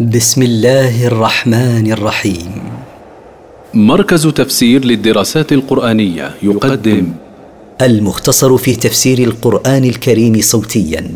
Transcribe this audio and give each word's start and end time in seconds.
بسم 0.00 0.42
الله 0.42 1.06
الرحمن 1.06 1.92
الرحيم. 1.92 2.62
مركز 3.74 4.26
تفسير 4.26 4.84
للدراسات 4.84 5.52
القرآنية 5.52 6.34
يقدم 6.42 7.12
المختصر 7.82 8.56
في 8.56 8.76
تفسير 8.76 9.18
القرآن 9.18 9.84
الكريم 9.84 10.40
صوتيا. 10.40 11.10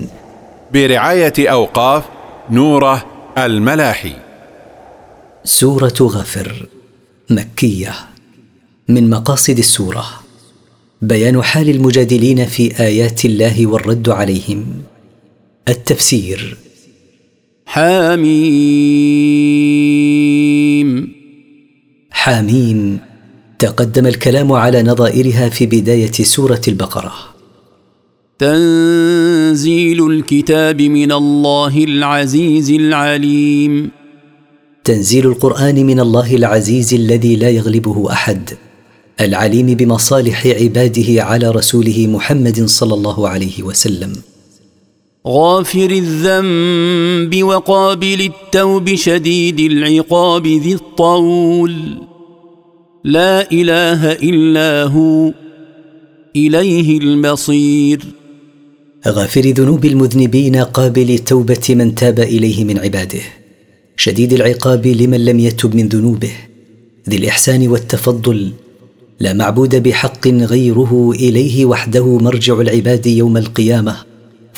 برعاية 0.73 1.33
أوقاف 1.39 2.05
نوره 2.51 3.05
الملاحي. 3.39 4.13
سورة 5.45 5.99
غفر 6.01 6.67
مكية. 7.31 7.95
من 8.89 9.11
مقاصد 9.11 9.59
السورة 9.59 10.05
بيان 11.03 11.43
حال 11.43 11.69
المجادلين 11.71 12.45
في 12.45 12.81
آيات 12.81 13.25
الله 13.25 13.67
والرد 13.67 14.09
عليهم. 14.09 14.67
التفسير 15.69 16.57
حميم. 17.71 18.29
حاميم 22.11 22.99
تقدم 23.59 24.07
الكلام 24.07 24.53
على 24.53 24.83
نظائرها 24.83 25.49
في 25.49 25.67
بداية 25.67 26.13
سورة 26.13 26.61
البقرة. 26.69 27.13
تنزيل 28.39 30.07
الكتاب 30.11 30.83
من 30.83 31.13
الله 31.13 31.85
العزيز 31.85 32.71
العليم. 32.71 33.91
تنزيل 34.85 35.27
القرآن 35.27 35.87
من 35.87 36.01
الله 36.01 36.37
العزيز 36.37 36.95
الذي 36.95 37.37
لا 37.37 37.51
يغلبه 37.51 38.13
أحد. 38.13 38.51
العليم 39.21 39.67
بمصالح 39.67 40.47
عباده 40.47 41.23
على 41.23 41.51
رسوله 41.51 42.07
محمد 42.07 42.65
صلى 42.65 42.95
الله 42.95 43.29
عليه 43.29 43.63
وسلم. 43.63 44.13
غافر 45.29 45.91
الذنب 45.91 47.43
وقابل 47.43 48.21
التوب 48.21 48.95
شديد 48.95 49.61
العقاب 49.61 50.47
ذي 50.47 50.73
الطول. 50.73 51.75
لا 53.05 53.53
إله 53.53 54.13
إلا 54.13 54.85
هو 54.85 55.33
إليه 56.37 56.99
المصير. 56.99 58.05
غافر 59.09 59.41
ذنوب 59.41 59.85
المذنبين 59.85 60.57
قابل 60.57 61.19
توبه 61.19 61.67
من 61.69 61.95
تاب 61.95 62.21
إليه 62.21 62.65
من 62.65 62.79
عباده. 62.79 63.23
شديد 63.97 64.33
العقاب 64.33 64.87
لمن 64.87 65.25
لم 65.25 65.41
يتب 65.41 65.77
من 65.77 65.89
ذنوبه. 65.89 66.33
ذي 67.09 67.17
الإحسان 67.17 67.69
والتفضل. 67.69 68.53
لا 69.21 69.33
معبود 69.33 69.83
بحق 69.83 70.29
غيره 70.29 71.13
إليه 71.15 71.65
وحده 71.65 72.19
مرجع 72.19 72.61
العباد 72.61 73.07
يوم 73.07 73.37
القيامة. 73.37 74.08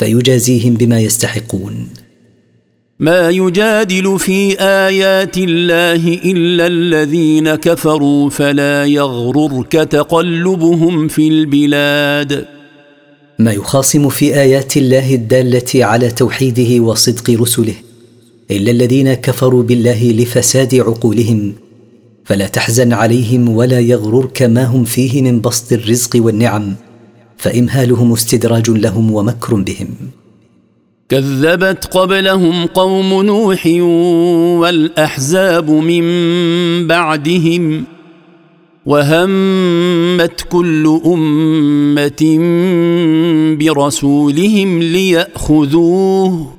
فيجازيهم 0.01 0.75
بما 0.75 1.01
يستحقون. 1.01 1.89
ما 3.01 3.31
يجادل 3.31 4.19
في 4.19 4.61
آيات 4.61 5.39
الله 5.39 6.19
إلا 6.25 6.67
الذين 6.67 7.55
كفروا 7.55 8.31
فلا 8.31 8.87
يغررك 8.87 9.73
تقلبهم 9.73 11.09
في 11.09 11.29
البلاد. 11.29 12.47
ما 13.39 13.53
يخاصم 13.53 14.09
في 14.09 14.35
آيات 14.41 14.77
الله 14.77 15.15
الدالة 15.15 15.85
على 15.85 16.11
توحيده 16.11 16.85
وصدق 16.85 17.31
رسله 17.31 17.75
إلا 18.51 18.71
الذين 18.71 19.15
كفروا 19.15 19.63
بالله 19.63 20.11
لفساد 20.11 20.75
عقولهم 20.75 21.53
فلا 22.25 22.47
تحزن 22.47 22.93
عليهم 22.93 23.49
ولا 23.49 23.81
يغررك 23.81 24.43
ما 24.43 24.65
هم 24.65 24.85
فيه 24.85 25.23
من 25.23 25.41
بسط 25.41 25.73
الرزق 25.73 26.11
والنعم. 26.17 26.75
فإمهالهم 27.41 28.13
استدراج 28.13 28.71
لهم 28.71 29.13
ومكر 29.13 29.55
بهم. 29.55 29.89
كذبت 31.09 31.85
قبلهم 31.85 32.67
قوم 32.67 33.23
نوح 33.23 33.67
والأحزاب 34.61 35.71
من 35.71 36.05
بعدهم 36.87 37.85
وهمت 38.87 40.47
كل 40.51 41.01
أمة 41.07 42.39
برسولهم 43.59 44.83
ليأخذوه 44.83 46.55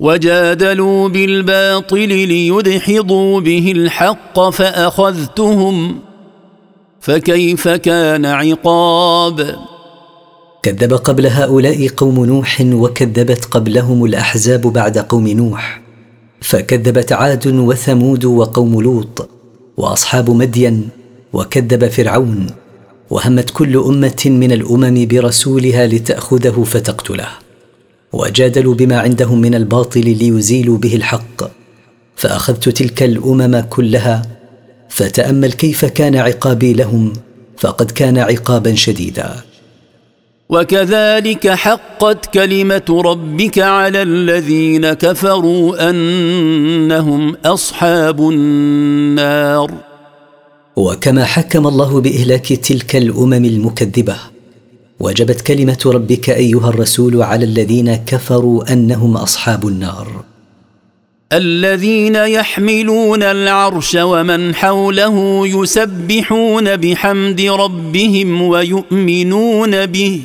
وجادلوا 0.00 1.08
بالباطل 1.08 2.08
ليدحضوا 2.08 3.40
به 3.40 3.72
الحق 3.76 4.50
فأخذتهم 4.50 5.98
فكيف 7.00 7.68
كان 7.68 8.26
عقاب؟ 8.26 9.56
كذب 10.66 10.94
قبل 10.94 11.26
هؤلاء 11.26 11.88
قوم 11.88 12.24
نوح 12.24 12.60
وكذبت 12.60 13.44
قبلهم 13.44 14.04
الأحزاب 14.04 14.60
بعد 14.60 14.98
قوم 14.98 15.28
نوح. 15.28 15.82
فكذبت 16.40 17.12
عاد 17.12 17.46
وثمود 17.46 18.24
وقوم 18.24 18.80
لوط 18.80 19.28
وأصحاب 19.76 20.30
مدين 20.30 20.88
وكذب 21.32 21.88
فرعون 21.88 22.46
وهمت 23.10 23.50
كل 23.50 23.76
أمة 23.76 24.22
من 24.26 24.52
الأمم 24.52 25.06
برسولها 25.06 25.86
لتأخذه 25.86 26.64
فتقتله. 26.66 27.28
وجادلوا 28.12 28.74
بما 28.74 28.98
عندهم 28.98 29.40
من 29.40 29.54
الباطل 29.54 30.16
ليزيلوا 30.18 30.78
به 30.78 30.96
الحق. 30.96 31.50
فأخذت 32.16 32.68
تلك 32.68 33.02
الأمم 33.02 33.60
كلها 33.60 34.22
فتأمل 34.88 35.52
كيف 35.52 35.84
كان 35.84 36.16
عقابي 36.16 36.72
لهم 36.72 37.12
فقد 37.58 37.90
كان 37.90 38.18
عقابا 38.18 38.74
شديدا. 38.74 39.36
وكذلك 40.48 41.48
حقت 41.48 42.26
كلمة 42.34 43.02
ربك 43.04 43.58
على 43.58 44.02
الذين 44.02 44.92
كفروا 44.92 45.90
أنهم 45.90 47.36
أصحاب 47.44 48.20
النار. 48.30 49.70
وكما 50.76 51.24
حكم 51.24 51.66
الله 51.66 52.00
بإهلاك 52.00 52.46
تلك 52.46 52.96
الأمم 52.96 53.44
المكذبة 53.44 54.16
وجبت 55.00 55.40
كلمة 55.40 55.78
ربك 55.86 56.30
أيها 56.30 56.68
الرسول 56.68 57.22
على 57.22 57.44
الذين 57.44 57.94
كفروا 57.94 58.72
أنهم 58.72 59.16
أصحاب 59.16 59.68
النار. 59.68 60.24
الذين 61.32 62.14
يحملون 62.14 63.22
العرش 63.22 63.94
ومن 63.94 64.54
حوله 64.54 65.46
يسبحون 65.46 66.76
بحمد 66.76 67.40
ربهم 67.40 68.42
ويؤمنون 68.42 69.86
به. 69.86 70.22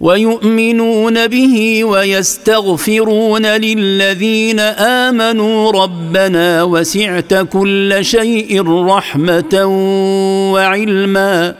ويؤمنون 0.00 1.26
به 1.26 1.84
ويستغفرون 1.84 3.46
للذين 3.46 4.60
آمنوا 4.60 5.72
ربنا 5.72 6.62
وسعت 6.62 7.34
كل 7.34 7.98
شيء 8.00 8.70
رحمة 8.86 9.64
وعلما. 10.52 11.54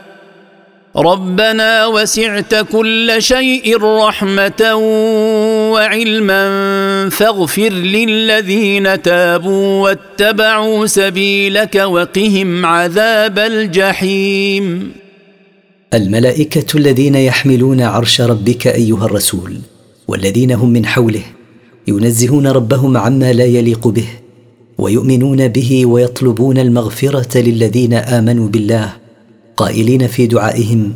ربنا 0.97 1.85
وسعت 1.85 2.55
كل 2.55 3.15
شيء 3.17 3.83
رحمة 3.83 4.75
وعلما 5.73 6.49
فاغفر 7.09 7.69
للذين 7.69 9.01
تابوا 9.01 9.83
واتبعوا 9.83 10.85
سبيلك 10.85 11.75
وقهم 11.75 12.65
عذاب 12.65 13.39
الجحيم. 13.39 14.91
الملائكة 15.93 16.77
الذين 16.77 17.15
يحملون 17.15 17.81
عرش 17.81 18.21
ربك 18.21 18.67
أيها 18.67 19.05
الرسول 19.05 19.57
والذين 20.07 20.51
هم 20.51 20.69
من 20.69 20.85
حوله 20.85 21.21
ينزهون 21.87 22.47
ربهم 22.47 22.97
عما 22.97 23.33
لا 23.33 23.45
يليق 23.45 23.87
به 23.87 24.07
ويؤمنون 24.77 25.47
به 25.47 25.85
ويطلبون 25.85 26.57
المغفرة 26.57 27.37
للذين 27.37 27.93
آمنوا 27.93 28.47
بالله 28.47 28.93
قائلين 29.57 30.07
في 30.07 30.27
دعائهم 30.27 30.93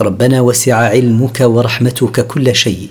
ربنا 0.00 0.40
وسع 0.40 0.74
علمك 0.74 1.40
ورحمتك 1.40 2.26
كل 2.26 2.54
شيء 2.54 2.88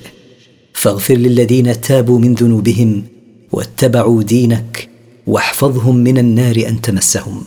فاغفر 0.73 1.13
للذين 1.13 1.81
تابوا 1.81 2.19
من 2.19 2.33
ذنوبهم 2.33 3.03
واتبعوا 3.51 4.23
دينك 4.23 4.89
واحفظهم 5.27 5.95
من 5.95 6.17
النار 6.17 6.63
أن 6.67 6.81
تمسهم. 6.81 7.43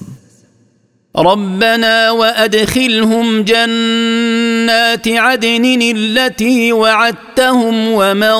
ربنا 1.19 2.11
وأدخلهم 2.11 3.43
جنات 3.43 5.09
عدن 5.09 5.83
التي 5.97 6.73
وعدتهم 6.73 7.89
ومن 7.89 8.33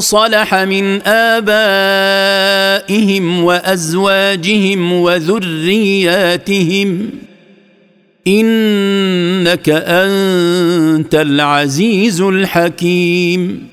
صلح 0.00 0.54
من 0.54 1.02
آبائهم 1.06 1.44
وأزواجهم 3.44 4.92
وذرياتهم 4.92 7.10
إنك 8.26 9.68
أنت 9.68 11.14
العزيز 11.14 12.20
الحكيم. 12.20 13.68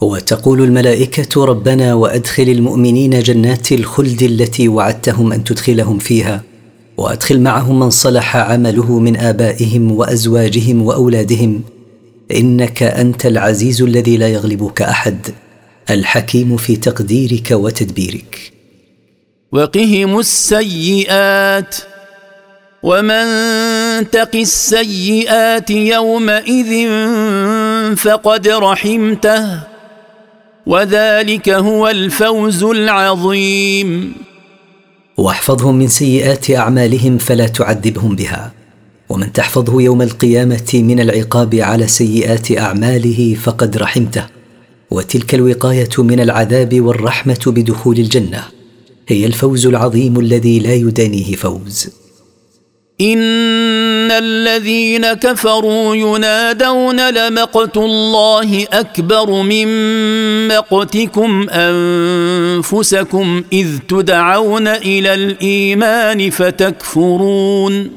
وتقول 0.00 0.62
الملائكة 0.62 1.44
ربنا 1.44 1.94
وأدخل 1.94 2.42
المؤمنين 2.42 3.20
جنات 3.20 3.72
الخلد 3.72 4.22
التي 4.22 4.68
وعدتهم 4.68 5.32
أن 5.32 5.44
تدخلهم 5.44 5.98
فيها. 5.98 6.55
وأدخل 6.96 7.40
معهم 7.40 7.80
من 7.80 7.90
صلح 7.90 8.36
عمله 8.36 8.98
من 8.98 9.16
آبائهم 9.16 9.92
وأزواجهم 9.92 10.82
وأولادهم. 10.82 11.62
إنك 12.30 12.82
أنت 12.82 13.26
العزيز 13.26 13.82
الذي 13.82 14.16
لا 14.16 14.28
يغلبك 14.28 14.82
أحد. 14.82 15.18
الحكيم 15.90 16.56
في 16.56 16.76
تقديرك 16.76 17.50
وتدبيرك. 17.50 18.52
وقهم 19.52 20.18
السيئات. 20.18 21.76
ومن 22.82 23.24
تق 24.10 24.30
السيئات 24.34 25.70
يومئذ 25.70 26.88
فقد 27.96 28.48
رحمته. 28.48 29.60
وذلك 30.66 31.48
هو 31.48 31.88
الفوز 31.88 32.64
العظيم. 32.64 34.14
واحفظهم 35.16 35.74
من 35.78 35.88
سيئات 35.88 36.50
أعمالهم 36.50 37.18
فلا 37.18 37.46
تعذبهم 37.46 38.16
بها. 38.16 38.52
ومن 39.08 39.32
تحفظه 39.32 39.82
يوم 39.82 40.02
القيامة 40.02 40.70
من 40.74 41.00
العقاب 41.00 41.54
على 41.54 41.86
سيئات 41.86 42.58
أعماله 42.58 43.34
فقد 43.34 43.76
رحمته. 43.76 44.26
وتلك 44.90 45.34
الوقاية 45.34 45.88
من 45.98 46.20
العذاب 46.20 46.80
والرحمة 46.80 47.38
بدخول 47.46 47.98
الجنة. 47.98 48.44
هي 49.08 49.26
الفوز 49.26 49.66
العظيم 49.66 50.20
الذي 50.20 50.58
لا 50.58 50.74
يدانيه 50.74 51.36
فوز. 51.36 51.88
ان 54.06 54.12
الذين 54.12 55.12
كفروا 55.12 55.94
ينادون 55.94 57.10
لمقت 57.10 57.76
الله 57.76 58.66
اكبر 58.72 59.42
من 59.42 59.68
مقتكم 60.48 61.46
انفسكم 61.50 63.42
اذ 63.52 63.68
تدعون 63.88 64.68
إلى 64.68 65.14
الايمان 65.14 66.30
فتكفرون. 66.30 67.90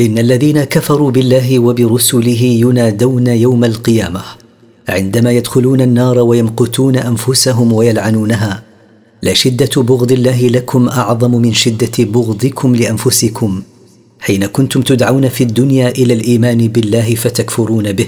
ان 0.00 0.18
الذين 0.18 0.64
كفروا 0.64 1.10
بالله 1.10 1.58
وبرسله 1.58 2.42
ينادون 2.42 3.26
يوم 3.26 3.64
القيامه 3.64 4.22
عندما 4.88 5.32
يدخلون 5.32 5.80
النار 5.80 6.18
ويمقتون 6.18 6.96
انفسهم 6.96 7.72
ويلعنونها. 7.72 8.62
لشده 9.22 9.82
بغض 9.82 10.12
الله 10.12 10.48
لكم 10.48 10.88
اعظم 10.88 11.30
من 11.30 11.52
شده 11.52 12.04
بغضكم 12.04 12.74
لانفسكم. 12.76 13.62
حين 14.24 14.46
كنتم 14.46 14.82
تدعون 14.82 15.28
في 15.28 15.44
الدنيا 15.44 15.88
إلى 15.88 16.14
الإيمان 16.14 16.68
بالله 16.68 17.14
فتكفرون 17.14 17.92
به 17.92 18.06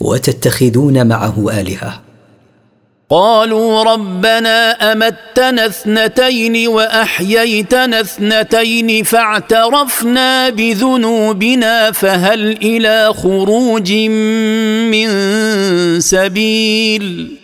وتتخذون 0.00 1.06
معه 1.06 1.60
آلهة. 1.60 2.00
قالوا 3.10 3.82
ربنا 3.82 4.70
أمتنا 4.92 5.66
اثنتين 5.66 6.68
وأحييتنا 6.68 8.00
اثنتين 8.00 9.04
فاعترفنا 9.04 10.48
بذنوبنا 10.48 11.92
فهل 11.92 12.56
إلى 12.62 13.14
خروج 13.14 13.92
من 14.92 15.08
سبيل؟ 16.00 17.36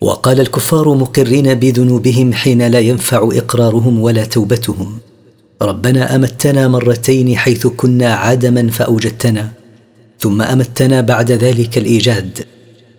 وقال 0.00 0.40
الكفار 0.40 0.94
مقرين 0.94 1.54
بذنوبهم 1.54 2.32
حين 2.32 2.66
لا 2.66 2.80
ينفع 2.80 3.28
إقرارهم 3.32 4.00
ولا 4.00 4.24
توبتهم. 4.24 5.09
ربنا 5.62 6.14
أمتنا 6.14 6.68
مرتين 6.68 7.36
حيث 7.36 7.66
كنا 7.66 8.14
عدما 8.14 8.70
فأوجدتنا 8.70 9.50
ثم 10.18 10.42
أمتنا 10.42 11.00
بعد 11.00 11.32
ذلك 11.32 11.78
الإيجاد 11.78 12.38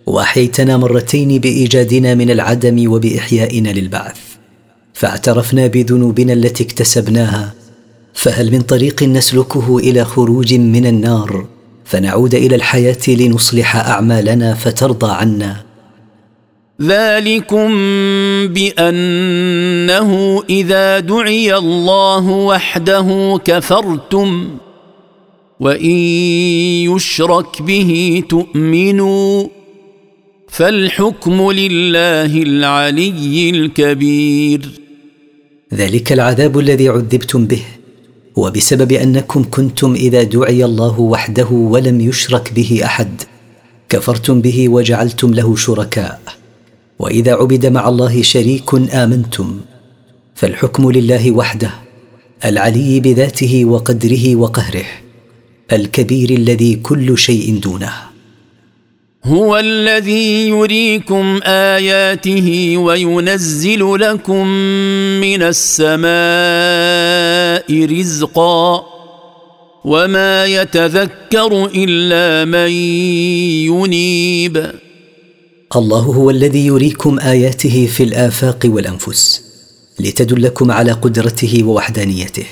وأحييتنا 0.06 0.76
مرتين 0.76 1.38
بإيجادنا 1.38 2.14
من 2.14 2.30
العدم 2.30 2.92
وبإحيائنا 2.92 3.68
للبعث. 3.68 4.16
فاعترفنا 4.94 5.66
بذنوبنا 5.66 6.32
التي 6.32 6.64
اكتسبناها 6.64 7.54
فهل 8.14 8.52
من 8.52 8.60
طريق 8.60 9.02
نسلكه 9.02 9.78
إلى 9.78 10.04
خروج 10.04 10.54
من 10.54 10.86
النار 10.86 11.46
فنعود 11.84 12.34
إلى 12.34 12.56
الحياة 12.56 13.08
لنصلح 13.08 13.76
أعمالنا 13.76 14.54
فترضى 14.54 15.12
عنا؟ 15.12 15.71
ذلكم 16.82 17.68
بأنه 18.46 20.42
إذا 20.50 20.98
دعي 20.98 21.56
الله 21.56 22.28
وحده 22.28 23.40
كفرتم 23.44 24.48
وإن 25.60 25.96
يشرك 26.90 27.62
به 27.62 28.22
تؤمنوا 28.28 29.48
فالحكم 30.48 31.52
لله 31.52 32.42
العلي 32.42 33.50
الكبير. 33.50 34.70
ذلك 35.74 36.12
العذاب 36.12 36.58
الذي 36.58 36.88
عذبتم 36.88 37.46
به 37.46 37.62
وبسبب 38.36 38.92
أنكم 38.92 39.44
كنتم 39.50 39.94
إذا 39.94 40.22
دعي 40.22 40.64
الله 40.64 41.00
وحده 41.00 41.48
ولم 41.50 42.00
يشرك 42.00 42.52
به 42.52 42.80
أحد. 42.84 43.22
كفرتم 43.88 44.40
به 44.40 44.68
وجعلتم 44.68 45.34
له 45.34 45.56
شركاء. 45.56 46.41
وإذا 47.02 47.34
عبد 47.34 47.66
مع 47.66 47.88
الله 47.88 48.22
شريك 48.22 48.74
آمنتم 48.94 49.60
فالحكم 50.34 50.90
لله 50.90 51.30
وحده 51.30 51.70
العلي 52.44 53.00
بذاته 53.00 53.64
وقدره 53.64 54.36
وقهره 54.36 54.84
الكبير 55.72 56.30
الذي 56.30 56.74
كل 56.74 57.18
شيء 57.18 57.58
دونه. 57.62 57.92
هو 59.24 59.58
الذي 59.58 60.48
يريكم 60.48 61.40
آياته 61.44 62.76
وينزل 62.76 63.94
لكم 64.00 64.46
من 65.20 65.42
السماء 65.42 66.06
رزقا 67.98 68.86
وما 69.84 70.46
يتذكر 70.46 71.70
إلا 71.74 72.44
من 72.44 72.70
ينيب. 73.70 74.81
الله 75.76 76.00
هو 76.00 76.30
الذي 76.30 76.66
يريكم 76.66 77.18
آياته 77.18 77.86
في 77.86 78.02
الآفاق 78.02 78.58
والأنفس 78.64 79.42
لتدلكم 80.00 80.70
على 80.70 80.92
قدرته 80.92 81.64
ووحدانيته 81.64 82.46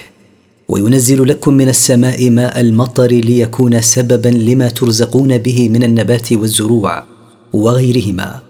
وينزل 0.68 1.28
لكم 1.28 1.54
من 1.54 1.68
السماء 1.68 2.30
ماء 2.30 2.60
المطر 2.60 3.06
ليكون 3.06 3.80
سببا 3.80 4.28
لما 4.28 4.68
ترزقون 4.68 5.38
به 5.38 5.68
من 5.68 5.82
النبات 5.84 6.32
والزروع 6.32 7.04
وغيرهما 7.52 8.40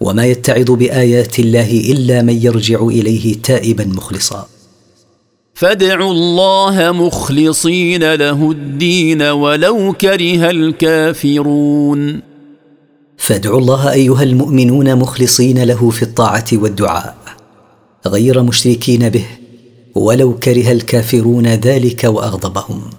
وما 0.00 0.26
يتعظ 0.26 0.70
بآيات 0.70 1.38
الله 1.38 1.80
إلا 1.92 2.22
من 2.22 2.42
يرجع 2.42 2.82
إليه 2.82 3.34
تائبا 3.42 3.84
مخلصا. 3.84 4.46
فادعوا 5.54 6.12
الله 6.12 6.92
مخلصين 6.92 8.14
له 8.14 8.50
الدين 8.50 9.22
ولو 9.22 9.92
كره 9.92 10.50
الكافرون. 10.50 12.27
فادعوا 13.18 13.58
الله 13.58 13.92
أيها 13.92 14.22
المؤمنون 14.22 14.96
مخلصين 14.96 15.62
له 15.62 15.90
في 15.90 16.02
الطاعة 16.02 16.44
والدعاء 16.52 17.16
غير 18.06 18.42
مشركين 18.42 19.08
به 19.08 19.24
ولو 19.94 20.38
كره 20.38 20.72
الكافرون 20.72 21.46
ذلك 21.46 22.04
وأغضبهم. 22.04 22.90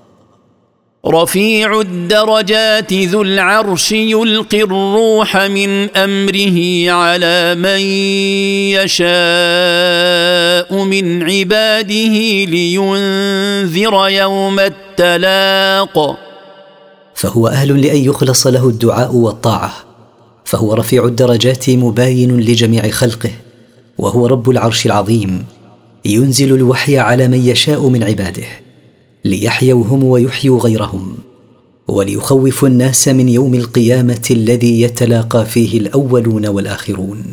رفيع 1.08 1.82
الدرجات 1.82 2.94
ذو 2.94 3.22
العرش 3.22 3.92
يلقي 3.92 4.62
الروح 4.62 5.38
من 5.38 5.98
أمره 5.98 6.92
على 6.92 7.56
من 7.56 7.80
يشاء 8.76 9.10
من 10.84 11.24
عباده 11.24 12.46
لينذر 12.46 14.10
يوم 14.10 14.60
التلاق. 14.60 16.18
فهو 17.16 17.48
أهل 17.48 17.82
لأن 17.82 17.98
يخلص 17.98 18.48
له 18.48 18.70
الدعاء 18.70 19.16
والطاعة. 19.16 19.89
فهو 20.50 20.74
رفيع 20.74 21.06
الدرجات 21.06 21.70
مباين 21.70 22.40
لجميع 22.40 22.90
خلقه 22.90 23.32
وهو 23.98 24.28
رب 24.28 24.50
العرش 24.50 24.86
العظيم 24.86 25.46
ينزل 26.06 26.56
الوحي 26.56 26.98
على 26.98 27.28
من 27.28 27.48
يشاء 27.48 27.90
من 27.90 28.04
عباده 28.04 28.48
ليحيوا 29.26 29.84
هم 29.84 30.04
ويحيوا 30.04 30.60
غيرهم 30.60 31.18
وليخوفوا 31.88 32.68
الناس 32.68 33.08
من 33.08 33.30
يوم 33.30 33.56
القيامة 33.56 34.28
الذي 34.32 34.82
يتلاقى 34.82 35.46
فيه 35.46 35.80
الأولون 35.80 36.48
والآخرون. 36.48 37.24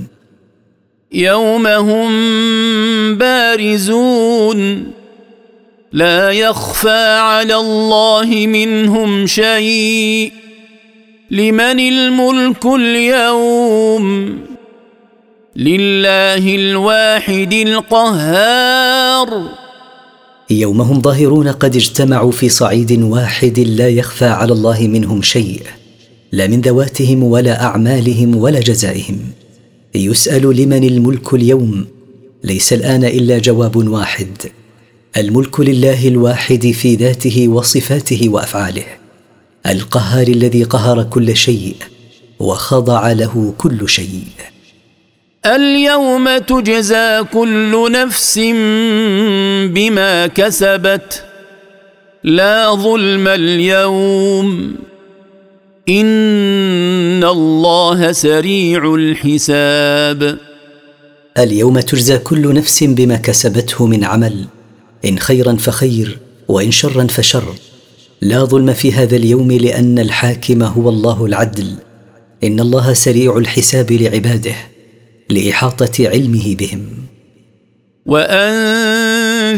يوم 1.12 1.66
هم 1.66 2.08
بارزون 3.18 4.86
لا 5.92 6.30
يخفى 6.30 7.18
على 7.18 7.54
الله 7.54 8.46
منهم 8.46 9.26
شيء. 9.26 10.45
لمن 11.30 11.80
الملك 11.80 12.66
اليوم؟ 12.66 14.38
لله 15.56 16.54
الواحد 16.54 17.52
القهار. 17.52 19.28
يوم 20.50 20.80
هم 20.80 21.00
ظاهرون 21.00 21.48
قد 21.48 21.76
اجتمعوا 21.76 22.32
في 22.32 22.48
صعيد 22.48 23.02
واحد 23.02 23.58
لا 23.58 23.88
يخفى 23.88 24.24
على 24.24 24.52
الله 24.52 24.80
منهم 24.80 25.22
شيء 25.22 25.62
لا 26.32 26.46
من 26.46 26.60
ذواتهم 26.60 27.22
ولا 27.22 27.64
أعمالهم 27.64 28.36
ولا 28.36 28.60
جزائهم. 28.60 29.18
يسأل 29.94 30.56
لمن 30.62 30.84
الملك 30.84 31.34
اليوم؟ 31.34 31.84
ليس 32.44 32.72
الآن 32.72 33.04
إلا 33.04 33.38
جواب 33.38 33.76
واحد. 33.76 34.36
الملك 35.16 35.60
لله 35.60 36.08
الواحد 36.08 36.66
في 36.70 36.94
ذاته 36.94 37.48
وصفاته 37.48 38.28
وأفعاله. 38.28 39.05
القهار 39.68 40.28
الذي 40.28 40.64
قهر 40.64 41.02
كل 41.02 41.36
شيء 41.36 41.76
وخضع 42.38 43.12
له 43.12 43.54
كل 43.58 43.88
شيء. 43.88 44.24
اليوم 45.46 46.38
تجزى 46.38 47.22
كل 47.32 47.92
نفس 47.92 48.38
بما 49.74 50.26
كسبت. 50.26 51.24
لا 52.24 52.74
ظلم 52.74 53.28
اليوم. 53.28 54.74
إن 55.88 57.24
الله 57.24 58.12
سريع 58.12 58.94
الحساب. 58.94 60.38
اليوم 61.38 61.80
تجزى 61.80 62.18
كل 62.18 62.54
نفس 62.54 62.84
بما 62.84 63.16
كسبته 63.16 63.86
من 63.86 64.04
عمل 64.04 64.44
إن 65.04 65.18
خيرا 65.18 65.56
فخير 65.56 66.18
وإن 66.48 66.70
شرا 66.70 67.06
فشر. 67.06 67.44
لا 68.20 68.44
ظلم 68.44 68.72
في 68.72 68.92
هذا 68.92 69.16
اليوم 69.16 69.52
لأن 69.52 69.98
الحاكم 69.98 70.62
هو 70.62 70.88
الله 70.88 71.26
العدل. 71.26 71.74
إن 72.44 72.60
الله 72.60 72.92
سريع 72.92 73.36
الحساب 73.36 73.92
لعباده 73.92 74.54
لإحاطة 75.30 76.08
علمه 76.08 76.56
بهم. 76.58 76.86
وأنذرهم 78.06 79.56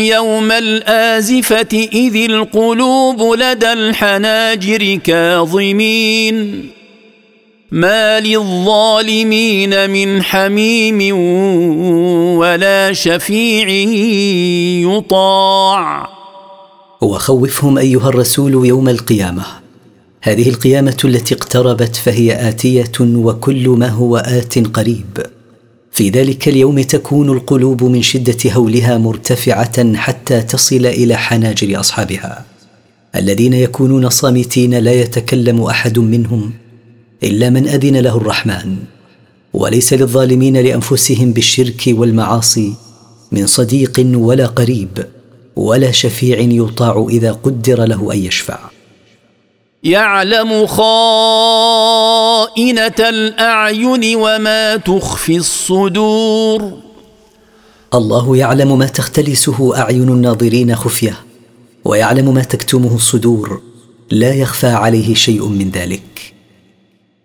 يوم 0.00 0.52
الآزفة 0.52 1.88
إذ 1.92 2.30
القلوب 2.30 3.34
لدى 3.34 3.72
الحناجر 3.72 4.94
كاظمين. 5.04 6.68
ما 7.70 8.20
للظالمين 8.20 9.90
من 9.90 10.22
حميم 10.22 11.16
ولا 12.38 12.92
شفيع 12.92 13.68
يطاع. 14.90 16.19
وخوفهم 17.00 17.78
أيها 17.78 18.08
الرسول 18.08 18.66
يوم 18.66 18.88
القيامة. 18.88 19.44
هذه 20.22 20.48
القيامة 20.48 20.96
التي 21.04 21.34
اقتربت 21.34 21.96
فهي 21.96 22.48
آتية 22.48 22.92
وكل 23.00 23.68
ما 23.68 23.88
هو 23.88 24.16
آت 24.16 24.58
قريب. 24.58 25.18
في 25.92 26.10
ذلك 26.10 26.48
اليوم 26.48 26.80
تكون 26.80 27.30
القلوب 27.30 27.84
من 27.84 28.02
شدة 28.02 28.52
هولها 28.52 28.98
مرتفعة 28.98 29.94
حتى 29.94 30.42
تصل 30.42 30.86
إلى 30.86 31.16
حناجر 31.16 31.80
أصحابها. 31.80 32.44
الذين 33.16 33.52
يكونون 33.52 34.08
صامتين 34.08 34.74
لا 34.74 34.92
يتكلم 34.92 35.62
أحد 35.62 35.98
منهم 35.98 36.52
إلا 37.22 37.50
من 37.50 37.68
أذن 37.68 37.96
له 37.96 38.16
الرحمن. 38.16 38.76
وليس 39.52 39.92
للظالمين 39.92 40.56
لأنفسهم 40.56 41.32
بالشرك 41.32 41.82
والمعاصي 41.86 42.72
من 43.32 43.46
صديق 43.46 44.06
ولا 44.14 44.46
قريب. 44.46 45.06
ولا 45.60 45.90
شفيع 45.90 46.38
يطاع 46.40 47.06
إذا 47.10 47.32
قدر 47.32 47.84
له 47.84 48.12
أن 48.12 48.18
يشفع. 48.18 48.58
يعلم 49.84 50.66
خائنة 50.66 51.80
الأعين 52.98 54.16
وما 54.16 54.76
تخفي 54.76 55.36
الصدور. 55.36 56.72
الله 57.94 58.36
يعلم 58.36 58.78
ما 58.78 58.86
تختلسه 58.86 59.78
أعين 59.78 60.08
الناظرين 60.08 60.76
خفية 60.76 61.16
ويعلم 61.84 62.34
ما 62.34 62.42
تكتمه 62.42 62.94
الصدور 62.94 63.62
لا 64.10 64.34
يخفى 64.34 64.66
عليه 64.66 65.14
شيء 65.14 65.46
من 65.46 65.70
ذلك. 65.70 66.34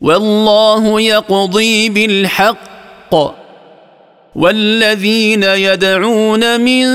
والله 0.02 1.02
يقضي 1.02 1.90
بالحق 1.90 2.76
والذين 4.36 5.44
يدعون 5.44 6.62
من 6.62 6.86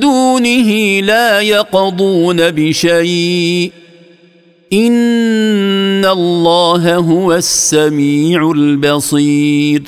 دونه 0.00 1.00
لا 1.00 1.40
يقضون 1.40 2.50
بشيء. 2.50 3.72
إن 4.72 6.04
الله 6.04 6.96
هو 6.96 7.34
السميع 7.34 8.50
البصير. 8.50 9.82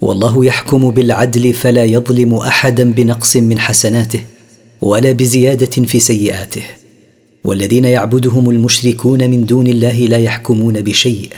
والله 0.00 0.44
يحكم 0.44 0.90
بالعدل 0.90 1.52
فلا 1.52 1.84
يظلم 1.84 2.34
أحدا 2.34 2.92
بنقص 2.92 3.36
من 3.36 3.58
حسناته 3.58 4.20
ولا 4.82 5.12
بزيادة 5.12 5.86
في 5.86 6.00
سيئاته. 6.00 6.62
والذين 7.44 7.84
يعبدهم 7.84 8.50
المشركون 8.50 9.30
من 9.30 9.44
دون 9.44 9.66
الله 9.66 9.98
لا 9.98 10.18
يحكمون 10.18 10.80
بشيء 10.80 11.28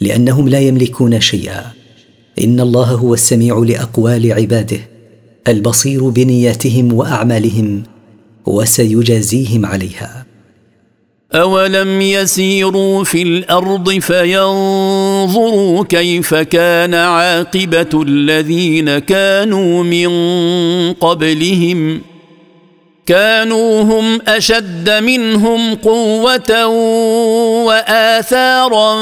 لأنهم 0.00 0.48
لا 0.48 0.60
يملكون 0.60 1.20
شيئا. 1.20 1.72
إن 2.44 2.60
الله 2.60 2.84
هو 2.84 3.14
السميع 3.14 3.58
لأقوال 3.58 4.32
عباده. 4.32 4.91
البصير 5.48 6.08
بنياتهم 6.08 6.92
وأعمالهم 6.92 7.82
وسيجازيهم 8.46 9.66
عليها. 9.66 10.26
اولم 11.34 12.00
يسيروا 12.00 13.04
في 13.04 13.22
الأرض 13.22 13.90
فينظروا 13.90 15.84
كيف 15.84 16.34
كان 16.34 16.94
عاقبه 16.94 18.02
الذين 18.02 18.98
كانوا 18.98 19.84
من 19.84 20.12
قبلهم 20.92 22.00
كانوا 23.06 23.82
هم 23.82 24.18
اشد 24.28 24.90
منهم 24.90 25.74
قوه 25.74 26.66
واثارا 27.66 28.98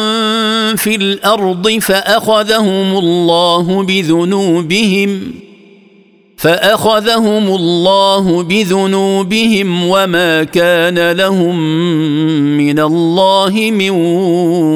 في 0.76 0.94
الأرض 0.94 1.68
فاخذهم 1.68 2.98
الله 2.98 3.82
بذنوبهم 3.82 5.34
فأخذهم 6.40 7.46
الله 7.54 8.42
بذنوبهم 8.42 9.84
وما 9.88 10.44
كان 10.44 11.12
لهم 11.12 11.56
من 12.56 12.78
الله 12.78 13.70
من 13.70 13.90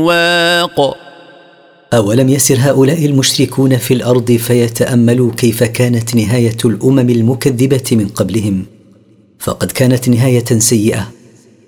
واق. 0.04 0.96
أولم 1.94 2.28
يسر 2.28 2.56
هؤلاء 2.58 3.06
المشركون 3.06 3.76
في 3.76 3.94
الأرض 3.94 4.32
فيتأملوا 4.32 5.32
كيف 5.32 5.64
كانت 5.64 6.14
نهاية 6.14 6.56
الأمم 6.64 7.10
المكذبة 7.10 7.84
من 7.92 8.08
قبلهم؟ 8.08 8.64
فقد 9.38 9.72
كانت 9.72 10.08
نهاية 10.08 10.58
سيئة. 10.58 11.10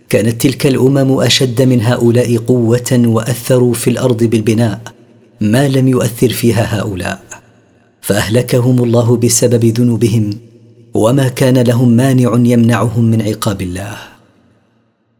كانت 0.08 0.42
تلك 0.42 0.66
الأمم 0.66 1.20
أشد 1.20 1.62
من 1.62 1.82
هؤلاء 1.82 2.36
قوة 2.36 3.02
وأثروا 3.06 3.74
في 3.74 3.90
الأرض 3.90 4.24
بالبناء. 4.24 4.80
ما 5.40 5.68
لم 5.68 5.88
يؤثر 5.88 6.28
فيها 6.28 6.80
هؤلاء؟ 6.80 7.25
فأهلكهم 8.06 8.84
الله 8.84 9.16
بسبب 9.16 9.64
ذنوبهم 9.64 10.30
وما 10.94 11.28
كان 11.28 11.58
لهم 11.58 11.88
مانع 11.88 12.32
يمنعهم 12.36 13.04
من 13.04 13.22
عقاب 13.22 13.62
الله. 13.62 13.96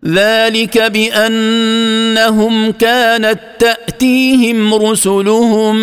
ذلك 0.07 0.79
بأنهم 0.79 2.71
كانت 2.71 3.39
تأتيهم 3.59 4.75
رسلهم 4.75 5.77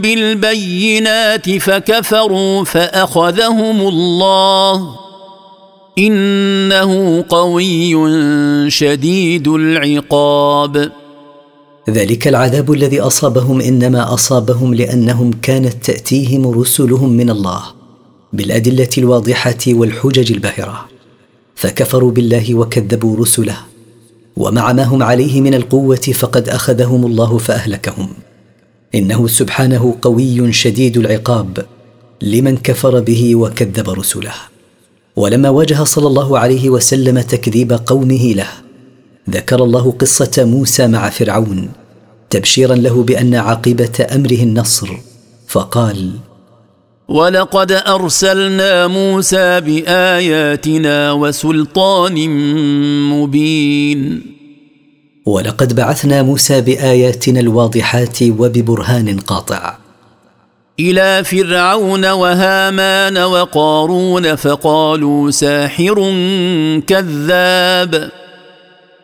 بالبينات 0.00 1.50
فكفروا 1.50 2.64
فأخذهم 2.64 3.88
الله. 3.88 4.96
إنه 5.98 7.24
قوي 7.28 8.10
شديد 8.70 9.48
العقاب. 9.48 11.05
ذلك 11.90 12.28
العذاب 12.28 12.72
الذي 12.72 13.00
أصابهم 13.00 13.60
إنما 13.60 14.14
أصابهم 14.14 14.74
لأنهم 14.74 15.32
كانت 15.42 15.84
تأتيهم 15.84 16.48
رسلهم 16.48 17.12
من 17.12 17.30
الله 17.30 17.62
بالأدلة 18.32 18.88
الواضحة 18.98 19.58
والحجج 19.68 20.32
الباهرة 20.32 20.88
فكفروا 21.54 22.10
بالله 22.10 22.54
وكذبوا 22.54 23.16
رسله 23.16 23.56
ومع 24.36 24.72
ما 24.72 24.82
هم 24.82 25.02
عليه 25.02 25.40
من 25.40 25.54
القوة 25.54 25.96
فقد 25.96 26.48
أخذهم 26.48 27.06
الله 27.06 27.38
فأهلكهم. 27.38 28.08
إنه 28.94 29.26
سبحانه 29.26 29.94
قوي 30.02 30.52
شديد 30.52 30.96
العقاب 30.96 31.66
لمن 32.22 32.56
كفر 32.56 33.00
به 33.00 33.36
وكذب 33.36 33.90
رسله. 33.90 34.34
ولما 35.16 35.48
واجه 35.48 35.84
صلى 35.84 36.06
الله 36.06 36.38
عليه 36.38 36.70
وسلم 36.70 37.20
تكذيب 37.20 37.72
قومه 37.72 38.32
له 38.32 38.65
ذكر 39.30 39.64
الله 39.64 39.90
قصة 39.98 40.44
موسى 40.44 40.86
مع 40.86 41.10
فرعون 41.10 41.68
تبشيرا 42.30 42.74
له 42.74 43.02
بأن 43.02 43.34
عاقبة 43.34 44.06
أمره 44.14 44.42
النصر 44.42 44.88
فقال 45.48 46.10
ولقد 47.08 47.72
ارسلنا 47.72 48.86
موسى 48.86 49.60
باياتنا 49.60 51.12
وسلطان 51.12 52.28
مبين. 53.10 54.22
ولقد 55.26 55.76
بعثنا 55.76 56.22
موسى 56.22 56.60
باياتنا 56.60 57.40
الواضحات 57.40 58.22
وببرهان 58.22 59.18
قاطع. 59.18 59.78
إلى 60.80 61.24
فرعون 61.24 62.06
وهامان 62.06 63.18
وقارون 63.18 64.36
فقالوا 64.36 65.30
ساحر 65.30 66.14
كذاب. 66.86 68.10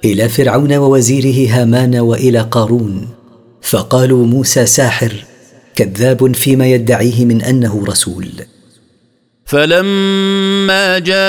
إلى 0.04 0.28
فرعون 0.28 0.72
ووزيره 0.72 1.50
هامان 1.54 1.96
وإلى 1.96 2.40
قارون. 2.40 3.08
فقالوا 3.62 4.26
موسى 4.26 4.66
ساحر 4.66 5.12
كذاب 5.74 6.34
فيما 6.34 6.66
يدعيه 6.66 7.24
من 7.24 7.42
أنه 7.42 7.84
رسول. 7.88 8.26
فلما 9.46 10.98
جاءهم 10.98 11.22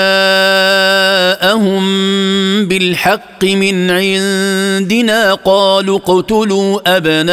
بالحق 2.68 3.44
من 3.44 3.90
عندنا 3.90 5.34
قالوا 5.34 5.98
اقتلوا 5.98 6.96
أبناء 6.96 7.32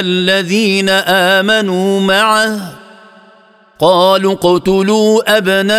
الذين 0.00 0.88
آمنوا 0.88 2.00
معه. 2.00 2.81
قالوا 3.82 4.32
اقتلوا 4.32 5.36
أبناء 5.38 5.74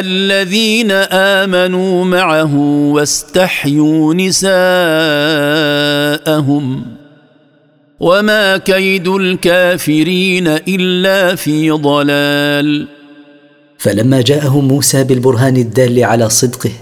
الذين 0.00 0.90
آمنوا 1.40 2.04
معه 2.04 2.56
واستحيوا 2.92 4.14
نساءهم 4.14 4.56
وما 8.00 8.56
كيد 8.56 9.08
الكافرين 9.08 10.48
إلا 10.48 11.34
في 11.34 11.70
ضلال. 11.70 12.88
فلما 13.78 14.20
جاءهم 14.20 14.68
موسى 14.68 15.04
بالبرهان 15.04 15.56
الدال 15.56 16.04
على 16.04 16.28
صدقه 16.28 16.72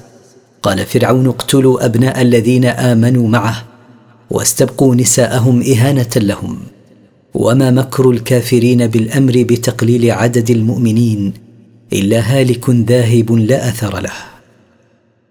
قال 0.63 0.87
فرعون 0.87 1.27
اقتلوا 1.27 1.85
أبناء 1.85 2.23
الذين 2.23 2.65
آمنوا 2.65 3.29
معه 3.29 3.65
واستبقوا 4.31 4.95
نساءهم 4.95 5.63
إهانة 5.63 6.11
لهم. 6.17 6.59
وما 7.35 7.71
مكر 7.71 8.11
الكافرين 8.11 8.87
بالأمر 8.87 9.33
بتقليل 9.33 10.11
عدد 10.11 10.51
المؤمنين 10.51 11.33
إلا 11.93 12.21
هالك 12.21 12.71
ذاهب 12.71 13.33
لا 13.33 13.69
أثر 13.69 14.01
له. 14.01 14.13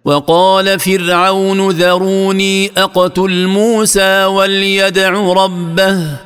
وقال 0.06 0.80
فرعون 0.80 1.70
ذروني 1.70 2.72
أقتل 2.78 3.48
موسى 3.48 4.26
وليدع 4.26 5.34
ربه. 5.34 6.18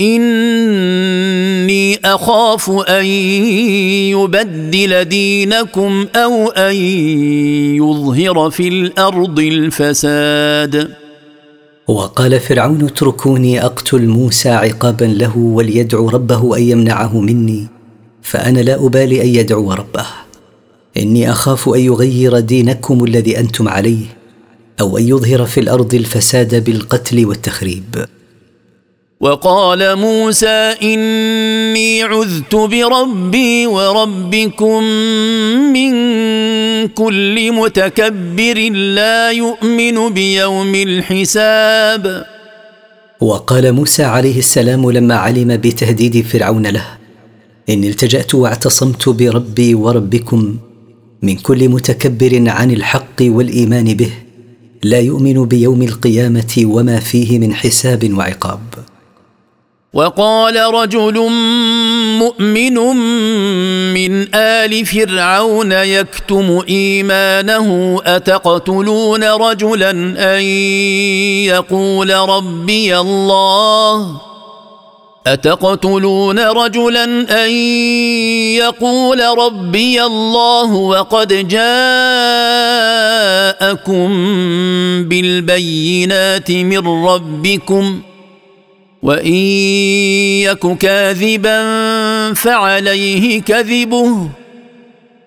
إني 0.00 2.00
أخاف 2.04 2.70
أن 2.70 3.04
يبدل 4.14 5.04
دينكم 5.04 6.06
أو 6.16 6.48
أن 6.48 6.74
يظهر 7.76 8.50
في 8.50 8.68
الأرض 8.68 9.38
الفساد. 9.38 11.05
وقال 11.88 12.40
فرعون 12.40 12.84
اتركوني 12.84 13.64
أقتل 13.64 14.06
موسى 14.06 14.48
عقابا 14.48 15.04
له 15.04 15.38
وليدعو 15.38 16.08
ربه 16.08 16.56
أن 16.56 16.62
يمنعه 16.62 17.20
مني 17.20 17.66
فأنا 18.22 18.60
لا 18.60 18.86
أبالي 18.86 19.22
أن 19.22 19.28
يدعو 19.28 19.72
ربه. 19.72 20.06
إني 20.96 21.30
أخاف 21.30 21.68
أن 21.68 21.80
يغير 21.80 22.40
دينكم 22.40 23.04
الذي 23.04 23.38
أنتم 23.38 23.68
عليه 23.68 24.06
أو 24.80 24.98
أن 24.98 25.08
يظهر 25.08 25.46
في 25.46 25.60
الأرض 25.60 25.94
الفساد 25.94 26.64
بالقتل 26.64 27.26
والتخريب. 27.26 28.06
وقال 29.20 29.96
موسى 29.96 30.74
إني 30.82 32.02
عذت 32.02 32.54
بربي 32.54 33.66
وربكم 33.66 34.82
من 35.72 35.92
كل 36.88 37.52
متكبر 37.52 38.58
لا 38.72 39.30
يؤمن 39.30 40.08
بيوم 40.08 40.74
الحساب. 40.74 42.26
وقال 43.20 43.72
موسى 43.72 44.04
عليه 44.04 44.38
السلام 44.38 44.90
لما 44.90 45.14
علم 45.14 45.56
بتهديد 45.56 46.26
فرعون 46.26 46.66
له 46.66 46.86
إني 47.68 47.88
التجأت 47.88 48.34
واعتصمت 48.34 49.08
بربي 49.08 49.74
وربكم 49.74 50.56
من 51.22 51.36
كل 51.36 51.68
متكبر 51.68 52.44
عن 52.46 52.70
الحق 52.70 53.18
والإيمان 53.22 53.94
به 53.94 54.10
لا 54.82 55.00
يؤمن 55.00 55.44
بيوم 55.44 55.82
القيامة 55.82 56.62
وما 56.64 57.00
فيه 57.00 57.38
من 57.38 57.54
حساب 57.54 58.12
وعقاب. 58.18 58.60
وقال 59.96 60.56
رجل 60.56 61.30
مؤمن 62.18 62.74
من 63.94 64.34
آل 64.34 64.86
فرعون 64.86 65.72
يكتم 65.72 66.62
إيمانه 66.68 68.00
أتقتلون 68.06 69.24
رجلا 69.24 69.90
أن 70.36 70.42
يقول 71.48 72.14
ربي 72.14 72.98
الله؟ 72.98 74.20
أتقتلون 75.26 76.38
رجلا 76.38 77.04
أن 77.44 77.50
يقول 78.60 79.20
ربي 79.38 80.04
الله؟ 80.04 80.74
وقد 80.74 81.28
جاءكم 81.48 81.68
بالبينات 85.08 86.50
من 86.50 86.88
ربكم 86.88 88.02
وان 89.02 89.32
يك 90.42 90.78
كاذبا 90.78 91.58
فعليه 92.34 93.42
كذبه 93.42 94.28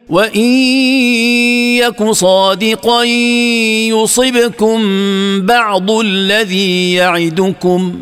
وان 0.10 0.42
يك 1.78 2.04
صادقا 2.12 3.04
يصبكم 3.94 4.80
بعض 5.46 5.92
الذي 5.92 6.94
يعدكم 6.94 7.96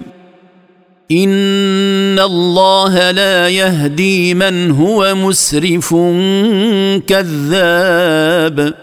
ان 1.12 2.20
الله 2.20 3.12
لا 3.12 3.50
يهدي 3.50 4.34
من 4.34 4.72
هو 4.72 5.16
مسرف 5.16 5.96
كذاب 7.08 8.74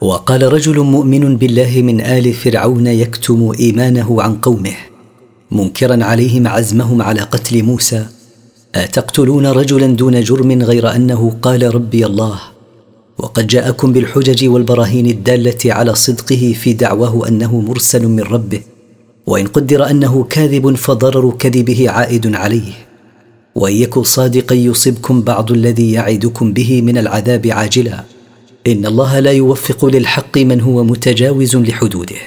وقال 0.00 0.52
رجل 0.52 0.78
مؤمن 0.80 1.36
بالله 1.36 1.82
من 1.82 2.00
ال 2.00 2.32
فرعون 2.32 2.86
يكتم 2.86 3.52
ايمانه 3.60 4.22
عن 4.22 4.34
قومه 4.34 4.91
منكرا 5.52 6.04
عليهم 6.04 6.46
عزمهم 6.46 7.02
على 7.02 7.20
قتل 7.20 7.62
موسى. 7.62 8.06
أتقتلون 8.74 9.46
رجلا 9.46 9.86
دون 9.86 10.20
جرم 10.20 10.62
غير 10.62 10.94
أنه 10.96 11.36
قال 11.42 11.74
ربي 11.74 12.06
الله؟ 12.06 12.38
وقد 13.18 13.46
جاءكم 13.46 13.92
بالحجج 13.92 14.48
والبراهين 14.48 15.06
الدالة 15.06 15.58
على 15.64 15.94
صدقه 15.94 16.54
في 16.60 16.72
دعواه 16.72 17.28
أنه 17.28 17.60
مرسل 17.60 18.06
من 18.08 18.20
ربه. 18.20 18.60
وإن 19.26 19.46
قدر 19.46 19.90
أنه 19.90 20.24
كاذب 20.24 20.74
فضرر 20.74 21.30
كذبه 21.38 21.90
عائد 21.90 22.34
عليه. 22.34 22.72
وإن 23.54 23.76
يكن 23.76 24.02
صادقا 24.02 24.54
يصبكم 24.54 25.22
بعض 25.22 25.52
الذي 25.52 25.92
يعدكم 25.92 26.52
به 26.52 26.82
من 26.82 26.98
العذاب 26.98 27.46
عاجلا. 27.46 28.04
إن 28.66 28.86
الله 28.86 29.20
لا 29.20 29.30
يوفق 29.32 29.84
للحق 29.84 30.38
من 30.38 30.60
هو 30.60 30.84
متجاوز 30.84 31.56
لحدوده. 31.56 32.22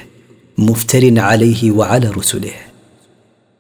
مفتر 0.58 1.20
عليه 1.20 1.72
وعلى 1.72 2.10
رسله. 2.10 2.75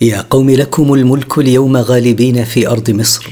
يا 0.00 0.20
قوم 0.30 0.50
لكم 0.50 0.94
الملك 0.94 1.38
اليوم 1.38 1.76
غالبين 1.76 2.44
في 2.44 2.68
أرض 2.68 2.90
مصر 2.90 3.30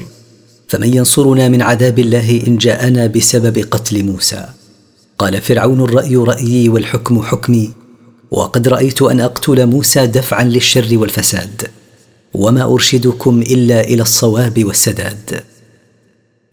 فمن 0.69 0.95
ينصرنا 0.95 1.49
من 1.49 1.63
عذاب 1.63 1.99
الله 1.99 2.43
إن 2.47 2.57
جاءنا 2.57 3.07
بسبب 3.07 3.59
قتل 3.71 4.05
موسى. 4.05 4.49
قال 5.19 5.41
فرعون 5.41 5.81
الرأي 5.81 6.17
رأيي 6.17 6.69
والحكم 6.69 7.23
حكمي 7.23 7.71
وقد 8.31 8.69
رأيت 8.69 9.03
أن 9.03 9.21
أقتل 9.21 9.67
موسى 9.67 10.07
دفعا 10.07 10.45
للشر 10.45 10.89
والفساد 10.99 11.63
وما 12.35 12.65
أرشدكم 12.73 13.41
إلا 13.41 13.81
إلى 13.81 14.03
الصواب 14.03 14.65
والسداد. 14.65 15.41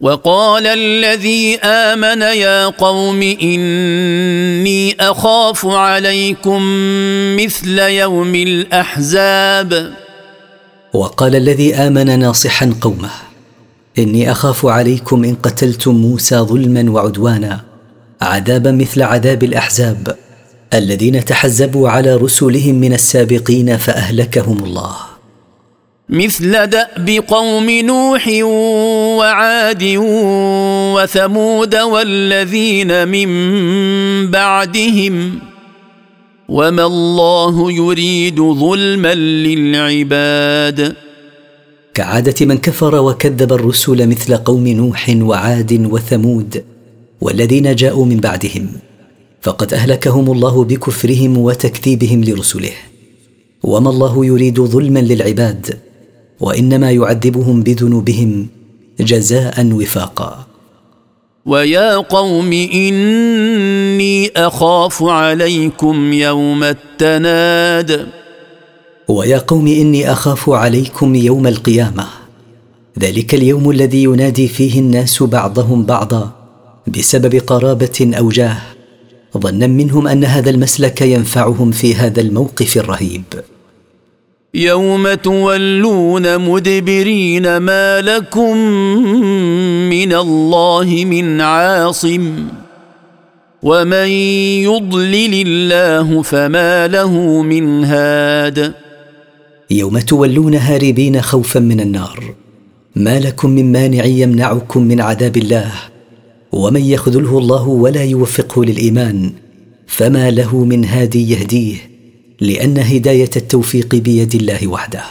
وقال 0.02 0.66
الذي 0.66 1.58
آمن 1.58 2.22
يا 2.22 2.66
قوم 2.66 3.22
إني 3.22 4.96
أخاف 5.00 5.66
عليكم 5.66 6.62
مثل 7.36 7.78
يوم 7.78 8.34
الأحزاب. 8.34 9.92
وقال 10.92 11.36
الذي 11.36 11.74
آمن 11.74 12.18
ناصحا 12.18 12.74
قومه 12.80 13.10
إني 13.98 14.30
أخاف 14.30 14.66
عليكم 14.66 15.24
إن 15.24 15.34
قتلتم 15.34 15.94
موسى 15.94 16.36
ظلما 16.36 16.90
وعدوانا 16.90 17.60
عذابا 18.22 18.70
مثل 18.70 19.02
عذاب 19.02 19.44
الأحزاب 19.44 20.16
الذين 20.74 21.24
تحزبوا 21.24 21.88
على 21.88 22.16
رسلهم 22.16 22.74
من 22.74 22.92
السابقين 22.92 23.76
فأهلكهم 23.76 24.64
الله. 24.64 25.11
مثل 26.12 26.66
دأب 26.66 27.08
قوم 27.28 27.70
نوح 27.70 28.28
وعاد 29.18 29.84
وثمود 30.96 31.74
والذين 31.76 33.08
من 33.08 33.30
بعدهم 34.30 35.38
وما 36.48 36.86
الله 36.86 37.72
يريد 37.72 38.40
ظلما 38.40 39.14
للعباد. 39.14 40.96
كعادة 41.94 42.46
من 42.46 42.58
كفر 42.58 42.94
وكذب 42.94 43.52
الرسل 43.52 44.08
مثل 44.08 44.36
قوم 44.36 44.68
نوح 44.68 45.14
وعاد 45.20 45.86
وثمود 45.90 46.64
والذين 47.20 47.74
جاءوا 47.74 48.04
من 48.04 48.16
بعدهم 48.16 48.68
فقد 49.42 49.74
أهلكهم 49.74 50.32
الله 50.32 50.64
بكفرهم 50.64 51.38
وتكذيبهم 51.38 52.24
لرسله. 52.24 52.72
وما 53.62 53.90
الله 53.90 54.26
يريد 54.26 54.60
ظلما 54.60 54.98
للعباد 54.98 55.91
وإنما 56.42 56.90
يعذبهم 56.90 57.62
بذنوبهم 57.62 58.46
جزاء 59.00 59.66
وفاقا. 59.72 60.46
ويا 61.46 61.96
قوم 61.96 62.52
إني 62.52 64.30
أخاف 64.36 65.02
عليكم 65.02 66.12
يوم 66.12 66.64
التناد. 66.64 68.08
ويا 69.08 69.38
قوم 69.38 69.66
إني 69.66 70.12
أخاف 70.12 70.50
عليكم 70.50 71.14
يوم 71.14 71.46
القيامة. 71.46 72.06
ذلك 72.98 73.34
اليوم 73.34 73.70
الذي 73.70 74.02
ينادي 74.02 74.48
فيه 74.48 74.80
الناس 74.80 75.22
بعضهم 75.22 75.84
بعضا 75.84 76.32
بسبب 76.86 77.34
قرابة 77.34 78.10
أو 78.18 78.28
جاه. 78.28 78.58
ظنا 79.38 79.66
منهم 79.66 80.08
أن 80.08 80.24
هذا 80.24 80.50
المسلك 80.50 81.02
ينفعهم 81.02 81.70
في 81.70 81.94
هذا 81.94 82.20
الموقف 82.20 82.76
الرهيب. 82.76 83.24
يوم 84.54 85.14
تولون 85.14 86.38
مدبرين 86.38 87.56
ما 87.56 88.00
لكم 88.00 88.56
من 89.88 90.12
الله 90.12 91.04
من 91.04 91.40
عاصم 91.40 92.46
ومن 93.62 94.08
يضلل 94.68 95.46
الله 95.46 96.22
فما 96.22 96.88
له 96.88 97.42
من 97.42 97.84
هاد. 97.84 98.74
يوم 99.70 99.98
تولون 99.98 100.54
هاربين 100.54 101.20
خوفا 101.20 101.60
من 101.60 101.80
النار. 101.80 102.34
ما 102.96 103.20
لكم 103.20 103.50
من 103.50 103.72
مانع 103.72 104.04
يمنعكم 104.04 104.82
من 104.82 105.00
عذاب 105.00 105.36
الله. 105.36 105.72
ومن 106.52 106.84
يخذله 106.84 107.38
الله 107.38 107.68
ولا 107.68 108.04
يوفقه 108.04 108.64
للإيمان 108.64 109.32
فما 109.86 110.30
له 110.30 110.64
من 110.64 110.84
هادي 110.84 111.32
يهديه. 111.32 111.91
لأن 112.42 112.78
هداية 112.78 113.30
التوفيق 113.36 113.94
بيد 113.94 114.34
الله 114.34 114.68
وحده. 114.68 115.04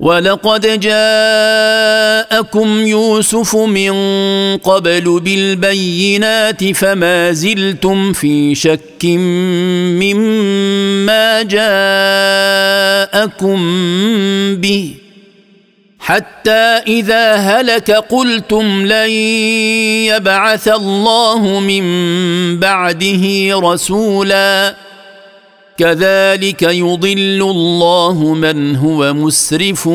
ولقد 0.00 0.80
جاءكم 0.80 2.68
يوسف 2.86 3.56
من 3.56 3.92
قبل 4.56 5.20
بالبينات 5.20 6.64
فما 6.64 7.32
زلتم 7.32 8.12
في 8.12 8.54
شك 8.54 9.04
مما 10.02 11.42
جاءكم 13.12 13.60
به. 14.56 14.94
حتى 15.98 16.80
إذا 16.86 17.34
هلك 17.34 17.90
قلتم 17.90 18.86
لن 18.86 19.10
يبعث 20.10 20.68
الله 20.68 21.60
من 21.60 21.84
بعده 22.60 23.50
رسولا. 23.52 24.91
كذلك 25.82 26.62
يضل 26.62 27.40
الله 27.50 28.34
من 28.34 28.76
هو 28.76 29.14
مسرف 29.14 29.88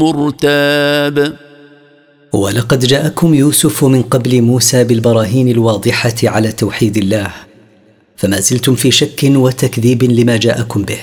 مرتاب. 0.00 1.36
ولقد 2.32 2.86
جاءكم 2.86 3.34
يوسف 3.34 3.84
من 3.84 4.02
قبل 4.02 4.42
موسى 4.42 4.84
بالبراهين 4.84 5.48
الواضحة 5.48 6.14
على 6.24 6.52
توحيد 6.52 6.96
الله 6.96 7.30
فما 8.16 8.40
زلتم 8.40 8.74
في 8.74 8.90
شك 8.90 9.20
وتكذيب 9.24 10.02
لما 10.02 10.36
جاءكم 10.36 10.82
به 10.82 11.00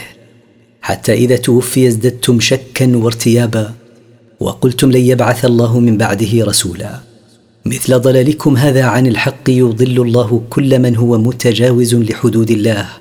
حتى 0.82 1.14
إذا 1.14 1.36
توفي 1.36 1.88
ازددتم 1.88 2.40
شكا 2.40 2.98
وارتيابا 2.98 3.74
وقلتم 4.40 4.92
لن 4.92 5.02
يبعث 5.02 5.46
الله 5.46 5.80
من 5.80 5.98
بعده 5.98 6.46
رسولا. 6.46 7.00
مثل 7.66 8.00
ضلالكم 8.00 8.58
هذا 8.58 8.84
عن 8.84 9.08
الحق 9.08 9.50
يضل 9.50 10.02
الله 10.02 10.42
كل 10.50 10.80
من 10.80 10.96
هو 10.96 11.18
متجاوز 11.18 11.96
لحدود 11.96 12.52
الله 12.52 13.01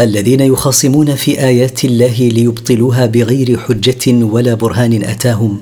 الذين 0.00 0.40
يخاصمون 0.40 1.14
في 1.14 1.40
آيات 1.44 1.84
الله 1.84 2.28
ليبطلوها 2.28 3.06
بغير 3.06 3.58
حجة 3.58 4.24
ولا 4.24 4.54
برهان 4.54 5.04
أتاهم. 5.04 5.60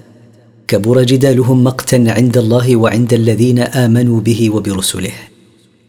كبر 0.68 1.02
جدالهم 1.02 1.64
مقتا 1.64 2.04
عند 2.08 2.38
الله 2.38 2.76
وعند 2.76 3.14
الذين 3.14 3.58
آمنوا 3.58 4.20
به 4.20 4.50
وبرسله. 4.50 5.12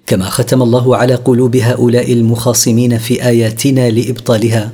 كما 0.07 0.25
ختم 0.25 0.61
الله 0.61 0.97
على 0.97 1.15
قلوب 1.15 1.55
هؤلاء 1.55 2.13
المخاصمين 2.13 2.97
في 2.97 3.27
آياتنا 3.27 3.89
لإبطالها. 3.89 4.71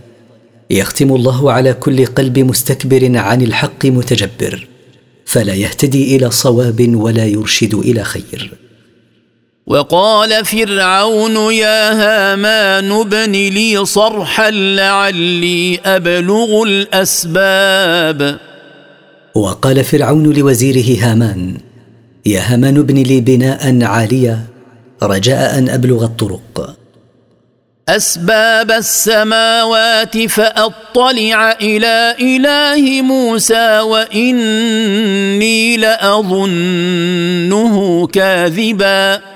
يختم 0.70 1.16
الله 1.16 1.52
على 1.52 1.74
كل 1.74 2.06
قلب 2.06 2.40
مستكبر 2.40 3.18
عن 3.18 3.42
الحق 3.42 3.86
متجبر. 3.86 4.68
فلا 5.26 5.54
يهتدي 5.54 6.16
إلى 6.16 6.32
صواب 6.32 6.96
ولا 6.96 7.26
يرشد 7.26 7.74
إلى 7.74 8.04
خير. 8.04 8.65
وقال 9.68 10.46
فرعون 10.46 11.54
يا 11.54 11.92
هامان 11.94 12.92
ابن 12.92 13.32
لي 13.32 13.86
صرحا 13.86 14.52
لعلي 14.52 15.80
أبلغ 15.86 16.64
الأسباب. 16.64 18.40
وقال 19.36 19.84
فرعون 19.84 20.34
لوزيره 20.34 21.00
هامان 21.02 21.58
يا 22.26 22.42
هامان 22.42 22.78
ابن 22.78 22.96
لي 22.96 23.22
بناء 23.22 23.84
عاليا 23.84 24.40
رجاء 25.04 25.58
أن 25.58 25.70
أبلغ 25.70 26.04
الطرق. 26.04 26.76
أسباب 27.90 28.72
السماوات 28.72 30.18
فأطلع 30.18 31.52
إلى 31.52 32.16
إله 32.22 33.02
موسى 33.02 33.80
وإني 33.80 35.78
لأظنه 35.78 36.98
كاذبا. 38.08 39.35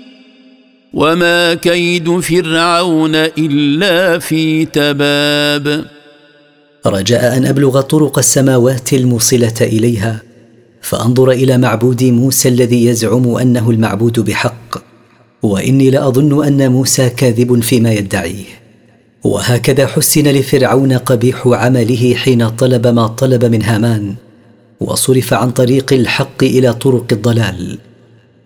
وما 0.93 1.53
كيد 1.53 2.19
فرعون 2.19 3.15
إلا 3.15 4.19
في 4.19 4.65
تباب. 4.65 5.85
رجاء 6.85 7.37
أن 7.37 7.45
أبلغ 7.45 7.81
طرق 7.81 8.17
السماوات 8.17 8.93
الموصلة 8.93 9.55
إليها 9.61 10.21
فأنظر 10.81 11.31
إلى 11.31 11.57
معبود 11.57 12.03
موسى 12.03 12.49
الذي 12.49 12.85
يزعم 12.85 13.35
أنه 13.35 13.69
المعبود 13.69 14.19
بحق 14.19 14.77
وإني 15.43 15.89
لأظن 15.89 16.45
أن 16.45 16.71
موسى 16.71 17.09
كاذب 17.09 17.59
فيما 17.59 17.93
يدعيه. 17.93 18.66
وهكذا 19.27 19.87
حسن 19.87 20.27
لفرعون 20.27 20.93
قبيح 20.93 21.47
عمله 21.47 22.15
حين 22.15 22.49
طلب 22.49 22.87
ما 22.87 23.07
طلب 23.07 23.45
من 23.45 23.63
هامان 23.63 24.15
وصرف 24.79 25.33
عن 25.33 25.51
طريق 25.51 25.93
الحق 25.93 26.43
إلى 26.43 26.73
طرق 26.73 27.05
الضلال. 27.11 27.77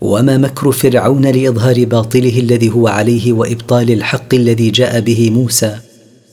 وما 0.02 0.38
مكر 0.38 0.72
فرعون 0.72 1.26
لإظهار 1.26 1.86
باطله 1.86 2.39
الذي 2.39 2.70
هو 2.70 2.88
عليه 2.88 3.34
وإبطال 3.34 3.91
الحق 3.91 4.34
الذي 4.34 4.70
جاء 4.70 5.00
به 5.00 5.30
موسى 5.30 5.78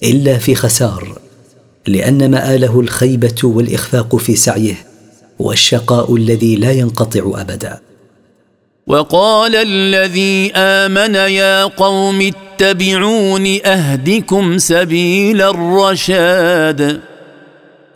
إلا 0.02 0.38
في 0.38 0.54
خسار 0.54 1.18
لأن 1.86 2.30
مآله 2.30 2.80
الخيبة 2.80 3.40
والإخفاق 3.44 4.16
في 4.16 4.36
سعيه 4.36 4.74
والشقاء 5.38 6.16
الذي 6.16 6.56
لا 6.56 6.72
ينقطع 6.72 7.40
أبدا. 7.40 7.80
وقال 8.88 9.54
الذي 9.54 10.52
آمن 10.56 11.14
يا 11.14 11.64
قوم 11.64 12.20
اتبعون 12.20 13.58
أهدكم 13.64 14.58
سبيل 14.58 15.42
الرشاد. 15.42 17.00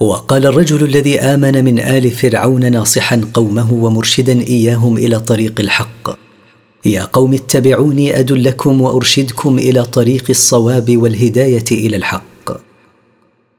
وقال 0.00 0.46
الرجل 0.46 0.84
الذي 0.84 1.20
آمن 1.20 1.64
من 1.64 1.78
آل 1.78 2.10
فرعون 2.10 2.72
ناصحا 2.72 3.20
قومه 3.34 3.72
ومرشدا 3.72 4.40
إياهم 4.40 4.96
إلى 4.96 5.20
طريق 5.20 5.60
الحق. 5.60 6.18
يا 6.84 7.04
قوم 7.04 7.34
اتبعوني 7.34 8.18
أدلكم 8.18 8.80
وأرشدكم 8.80 9.58
إلى 9.58 9.84
طريق 9.84 10.24
الصواب 10.30 10.96
والهداية 10.96 11.64
إلى 11.72 11.96
الحق. 11.96 12.31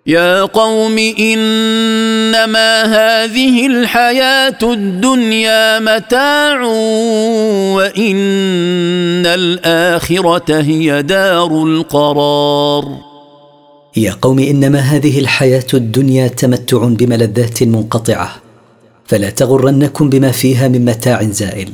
يا 0.07 0.41
قوم 0.41 0.97
إنما 1.19 2.83
هذه 2.83 3.67
الحياة 3.67 4.57
الدنيا 4.63 5.79
متاع 5.79 6.63
وإن 7.75 9.25
الآخرة 9.25 10.61
هي 10.61 11.01
دار 11.01 11.63
القرار. 11.63 12.97
يا 13.97 14.11
قوم 14.21 14.39
إنما 14.39 14.79
هذه 14.79 15.19
الحياة 15.19 15.67
الدنيا 15.73 16.27
تمتع 16.27 16.85
بملذات 16.85 17.63
منقطعة 17.63 18.35
فلا 19.05 19.29
تغرنكم 19.29 20.09
بما 20.09 20.31
فيها 20.31 20.67
من 20.67 20.85
متاع 20.85 21.23
زائل 21.23 21.69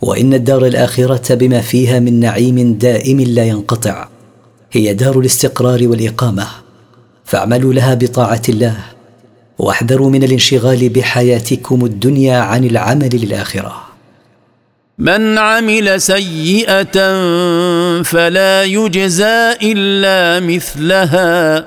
وإن 0.00 0.34
الدار 0.34 0.66
الآخرة 0.66 1.34
بما 1.34 1.60
فيها 1.60 2.00
من 2.00 2.20
نعيم 2.20 2.74
دائم 2.74 3.20
لا 3.20 3.44
ينقطع 3.44 4.08
هي 4.72 4.94
دار 4.94 5.18
الاستقرار 5.20 5.88
والإقامة. 5.88 6.71
فاعملوا 7.24 7.72
لها 7.74 7.94
بطاعة 7.94 8.42
الله 8.48 8.76
واحذروا 9.58 10.10
من 10.10 10.24
الانشغال 10.24 10.88
بحياتكم 10.88 11.84
الدنيا 11.84 12.38
عن 12.38 12.64
العمل 12.64 13.10
للآخرة. 13.12 13.82
من 14.98 15.38
عمل 15.38 16.00
سيئة 16.00 16.92
فلا 18.02 18.64
يجزى 18.64 19.56
إلا 19.62 20.46
مثلها. 20.46 21.66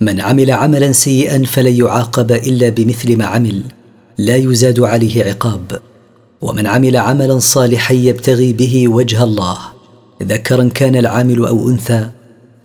من 0.00 0.20
عمل 0.20 0.50
عملا 0.50 0.92
سيئا 0.92 1.44
فلن 1.44 1.76
يعاقب 1.76 2.32
إلا 2.32 2.68
بمثل 2.68 3.16
ما 3.16 3.24
عمل 3.24 3.62
لا 4.18 4.36
يزاد 4.36 4.80
عليه 4.80 5.24
عقاب. 5.24 5.80
ومن 6.40 6.66
عمل 6.66 6.96
عملا 6.96 7.38
صالحا 7.38 7.94
يبتغي 7.94 8.52
به 8.52 8.88
وجه 8.88 9.24
الله. 9.24 9.58
ذكرا 10.22 10.68
كان 10.74 10.96
العامل 10.96 11.46
أو 11.46 11.68
أنثى 11.68 12.10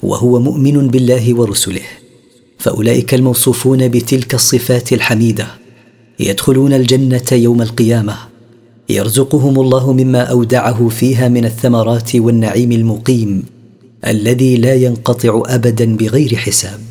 وهو 0.03 0.39
مؤمن 0.39 0.87
بالله 0.87 1.35
ورسله. 1.39 1.81
فأولئك 2.57 3.13
الموصوفون 3.13 3.87
بتلك 3.87 4.33
الصفات 4.33 4.93
الحميدة. 4.93 5.47
يدخلون 6.19 6.73
الجنة 6.73 7.25
يوم 7.31 7.61
القيامة. 7.61 8.15
يرزقهم 8.89 9.59
الله 9.59 9.93
مما 9.93 10.21
أودعه 10.21 10.89
فيها 10.89 11.27
من 11.27 11.45
الثمرات 11.45 12.15
والنعيم 12.15 12.71
المقيم 12.71 13.43
الذي 14.07 14.57
لا 14.57 14.75
ينقطع 14.75 15.43
ابدا 15.45 15.97
بغير 15.97 16.35
حساب. 16.35 16.81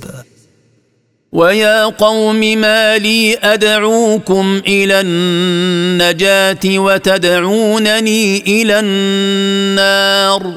ويا 1.32 1.84
قوم 1.84 2.40
ما 2.40 2.98
لي 2.98 3.36
ادعوكم 3.36 4.62
إلى 4.66 5.00
النجاه 5.00 6.78
وتدعونني 6.78 8.38
إلى 8.38 8.80
النار. 8.80 10.54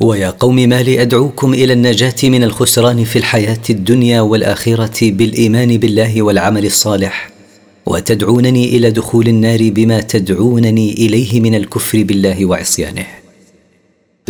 ويا 0.00 0.30
قوم 0.30 0.56
ما 0.56 0.82
لي 0.82 1.02
ادعوكم 1.02 1.54
إلى 1.54 1.72
النجاه 1.72 2.14
من 2.24 2.44
الخسران 2.44 3.04
في 3.04 3.16
الحياة 3.16 3.62
الدنيا 3.70 4.20
والاخره 4.20 5.10
بالايمان 5.10 5.78
بالله 5.78 6.22
والعمل 6.22 6.66
الصالح. 6.66 7.30
وتدعونني 7.86 8.64
إلى 8.76 8.90
دخول 8.90 9.28
النار 9.28 9.58
بما 9.70 10.00
تدعونني 10.00 10.92
اليه 10.92 11.40
من 11.40 11.54
الكفر 11.54 12.02
بالله 12.02 12.46
وعصيانه. 12.46 13.06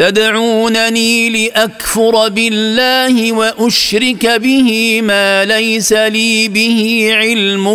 تدعونني 0.01 1.31
لأكفر 1.31 2.29
بالله 2.29 3.33
وأشرك 3.33 4.27
به 4.27 5.01
ما 5.03 5.45
ليس 5.45 5.93
لي 5.93 6.49
به 6.49 7.11
علم 7.13 7.67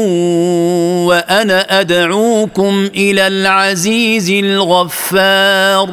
وأنا 1.07 1.79
أدعوكم 1.81 2.89
إلى 2.95 3.27
العزيز 3.27 4.29
الغفار. 4.29 5.89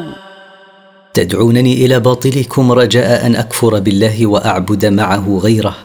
تدعونني 1.15 1.87
إلى 1.87 2.01
باطلكم 2.01 2.73
رجاء 2.73 3.27
أن 3.27 3.37
أكفر 3.37 3.81
بالله 3.81 4.27
وأعبد 4.27 4.87
معه 4.87 5.41
غيره 5.43 5.77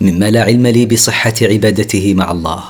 مما 0.00 0.30
لا 0.30 0.42
علم 0.42 0.66
لي 0.66 0.86
بصحة 0.86 1.34
عبادته 1.42 2.14
مع 2.14 2.30
الله. 2.32 2.62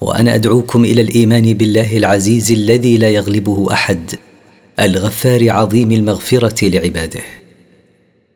وأنا 0.00 0.34
أدعوكم 0.34 0.84
إلى 0.84 1.02
الإيمان 1.02 1.54
بالله 1.54 1.96
العزيز 1.96 2.52
الذي 2.52 2.98
لا 2.98 3.08
يغلبه 3.08 3.72
أحد. 3.72 4.10
الغفار 4.80 5.50
عظيم 5.50 5.92
المغفرة 5.92 6.68
لعباده. 6.68 7.20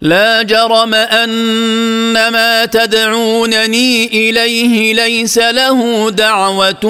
لا 0.01 0.43
جرم 0.43 0.95
أن 0.95 2.29
ما 2.29 2.65
تدعونني 2.65 4.07
إليه 4.07 4.95
ليس 4.95 5.39
له 5.39 6.11
دعوة 6.11 6.81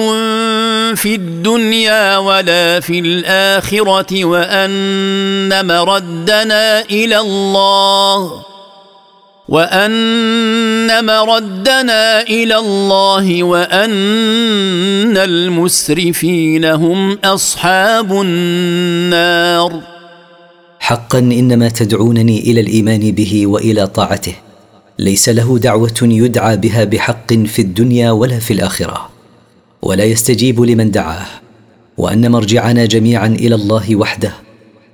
في 0.95 1.15
الدنيا 1.15 2.17
ولا 2.17 2.79
في 2.79 2.99
الآخرة 2.99 4.25
وأن 4.25 5.65
مردنا 5.67 6.81
إلى 6.81 7.19
الله. 7.19 8.45
وأن 9.47 11.05
مردنا 11.05 12.21
إلى 12.21 12.57
الله 12.57 13.43
وأن 13.43 15.17
المسرفين 15.17 16.65
هم 16.65 17.17
أصحاب 17.23 18.21
النار. 18.21 19.81
حقا 20.79 21.19
إنما 21.19 21.69
تدعونني 21.69 22.39
إلى 22.39 22.61
الإيمان 22.61 23.11
به 23.11 23.47
وإلى 23.47 23.87
طاعته. 23.87 24.35
ليس 24.99 25.29
له 25.29 25.57
دعوة 25.57 25.99
يدعى 26.01 26.57
بها 26.57 26.83
بحق 26.83 27.33
في 27.33 27.61
الدنيا 27.61 28.11
ولا 28.11 28.39
في 28.39 28.53
الآخرة. 28.53 29.09
ولا 29.81 30.03
يستجيب 30.03 30.61
لمن 30.61 30.91
دعاه. 30.91 31.25
وأن 31.97 32.31
مرجعنا 32.31 32.85
جميعا 32.85 33.27
إلى 33.27 33.55
الله 33.55 33.95
وحده. 33.95 34.33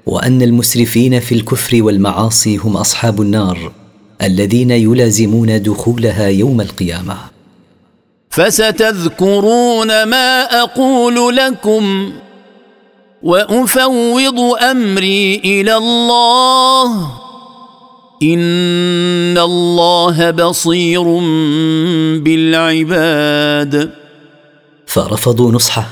وأن 0.05 0.41
المسرفين 0.41 1.19
في 1.19 1.35
الكفر 1.35 1.83
والمعاصي 1.83 2.57
هم 2.57 2.77
أصحاب 2.77 3.21
النار. 3.21 3.82
الذين 4.21 4.71
يلازمون 4.71 5.61
دخولها 5.61 6.27
يوم 6.27 6.61
القيامة. 6.61 7.17
فستذكرون 8.29 10.03
ما 10.03 10.41
أقول 10.61 11.35
لكم 11.35 12.11
وأفوض 13.23 14.39
أمري 14.61 15.35
إلى 15.35 15.77
الله. 15.77 17.11
إن 18.23 19.37
الله 19.37 20.31
بصير 20.31 21.03
بالعباد. 22.19 23.91
فرفضوا 24.87 25.51
نصحه 25.51 25.87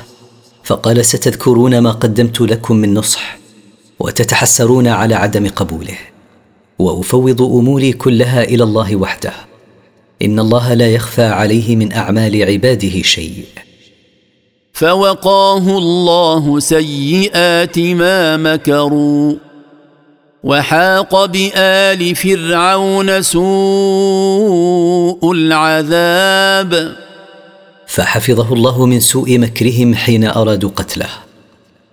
فقال 0.63 1.05
ستذكرون 1.05 1.79
ما 1.79 1.91
قدمت 1.91 2.41
لكم 2.41 2.75
من 2.75 2.93
نصح 2.93 3.37
وتتحسرون 3.99 4.87
على 4.87 5.15
عدم 5.15 5.47
قبوله. 5.49 5.97
وأفوض 6.81 7.41
أموري 7.41 7.93
كلها 7.93 8.43
إلى 8.43 8.63
الله 8.63 8.95
وحده. 8.95 9.33
إن 10.21 10.39
الله 10.39 10.73
لا 10.73 10.89
يخفى 10.89 11.23
عليه 11.23 11.75
من 11.75 11.93
أعمال 11.93 12.43
عباده 12.43 13.01
شيء. 13.01 13.45
فوقاه 14.73 15.77
الله 15.77 16.59
سيئات 16.59 17.79
ما 17.79 18.37
مكروا 18.37 19.33
وحاق 20.43 21.25
بآل 21.25 22.15
فرعون 22.15 23.21
سوء 23.21 23.41
العذاب. 25.31 26.95
فحفظه 27.87 28.53
الله 28.53 28.85
من 28.85 28.99
سوء 28.99 29.39
مكرهم 29.39 29.95
حين 29.95 30.23
أرادوا 30.23 30.69
قتله 30.69 31.09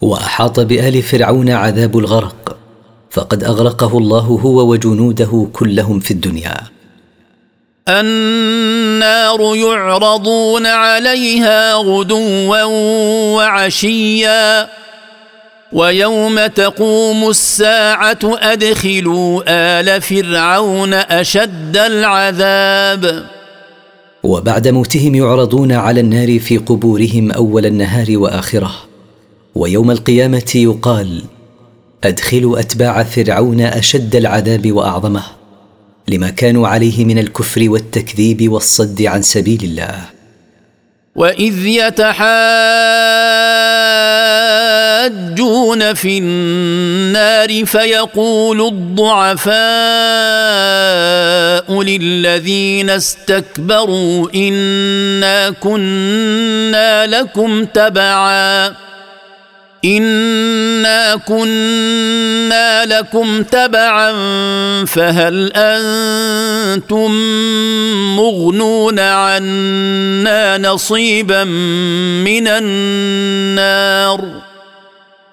وأحاط 0.00 0.60
بآل 0.60 1.02
فرعون 1.02 1.50
عذاب 1.50 1.98
الغرق. 1.98 2.56
فقد 3.10 3.44
أغرقه 3.44 3.98
الله 3.98 4.18
هو 4.18 4.70
وجنوده 4.70 5.48
كلهم 5.52 6.00
في 6.00 6.10
الدنيا. 6.10 6.56
النار 7.88 9.56
يعرضون 9.56 10.66
عليها 10.66 11.74
غدوا 11.74 12.64
وعشيا 13.34 14.68
ويوم 15.72 16.46
تقوم 16.46 17.30
الساعة 17.30 18.18
أدخلوا 18.24 19.42
آل 19.48 20.02
فرعون 20.02 20.94
أشد 20.94 21.76
العذاب. 21.76 23.24
وبعد 24.22 24.68
موتهم 24.68 25.14
يعرضون 25.14 25.72
على 25.72 26.00
النار 26.00 26.38
في 26.38 26.58
قبورهم 26.58 27.30
أول 27.30 27.66
النهار 27.66 28.06
وآخره. 28.10 28.74
ويوم 29.54 29.90
القيامة 29.90 30.52
يقال 30.54 31.22
ادخلوا 32.04 32.60
أتباع 32.60 33.02
فرعون 33.02 33.60
أشد 33.60 34.16
العذاب 34.16 34.72
وأعظمه 34.72 35.22
لما 36.08 36.30
كانوا 36.30 36.68
عليه 36.68 37.04
من 37.04 37.18
الكفر 37.18 37.70
والتكذيب 37.70 38.52
والصد 38.52 39.02
عن 39.02 39.22
سبيل 39.22 39.64
الله. 39.64 40.00
وإذ 41.16 41.66
يتحاجون 41.66 42.14
في 45.94 46.18
النار 46.18 47.64
فيقول 47.64 48.60
الضعفاء 48.66 49.52
للذين 51.82 52.90
استكبروا 52.90 54.28
إنا 54.34 55.50
كنا 55.50 57.06
لكم 57.06 57.64
تبعا. 57.64 58.87
انا 59.96 61.16
كنا 61.16 62.84
لكم 62.84 63.42
تبعا 63.42 64.12
فهل 64.84 65.52
أنتم 65.56 67.10
مغنون 68.16 68.98
عنا 68.98 70.58
نصيبا 70.58 71.44
من 72.24 72.48
النار؟ 72.48 74.24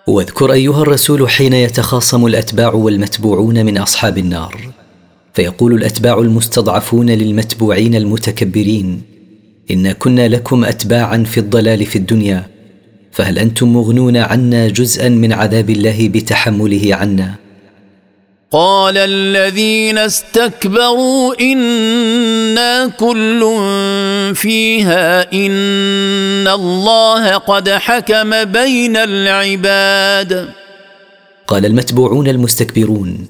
واذكر 0.07 0.53
أيها 0.53 0.81
الرسول 0.81 1.29
حين 1.29 1.53
يتخاصم 1.53 2.25
الأتباع 2.25 2.73
والمتبوعون 2.73 3.65
من 3.65 3.77
أصحاب 3.77 4.17
النار 4.17 4.69
فيقول 5.33 5.73
الأتباع 5.73 6.19
المستضعفون 6.19 7.09
للمتبوعين 7.09 7.95
المتكبرين 7.95 9.01
انا 9.71 9.93
كنا 9.93 10.27
لكم 10.27 10.65
اتباعا 10.65 11.23
في 11.23 11.39
الضلال 11.39 11.85
في 11.85 11.95
الدنيا 11.95 12.54
فهل 13.15 13.39
أنتم 13.39 13.73
مغنون 13.73 14.17
عنا 14.17 14.67
جزءا 14.67 15.09
من 15.09 15.33
عذاب 15.33 15.69
الله 15.69 16.09
بتحمله 16.09 16.95
عنا؟ 16.95 17.35
قال 18.51 18.97
الذين 18.97 19.97
استكبروا 19.97 21.41
إنا 21.41 22.87
كل 22.87 23.41
فيها 24.35 25.33
إن 25.33 26.47
الله 26.47 27.37
قد 27.37 27.69
حكم 27.69 28.43
بين 28.43 28.97
العباد. 28.97 30.49
قال 31.47 31.65
المتبوعون 31.65 32.27
المستكبرون 32.27 33.27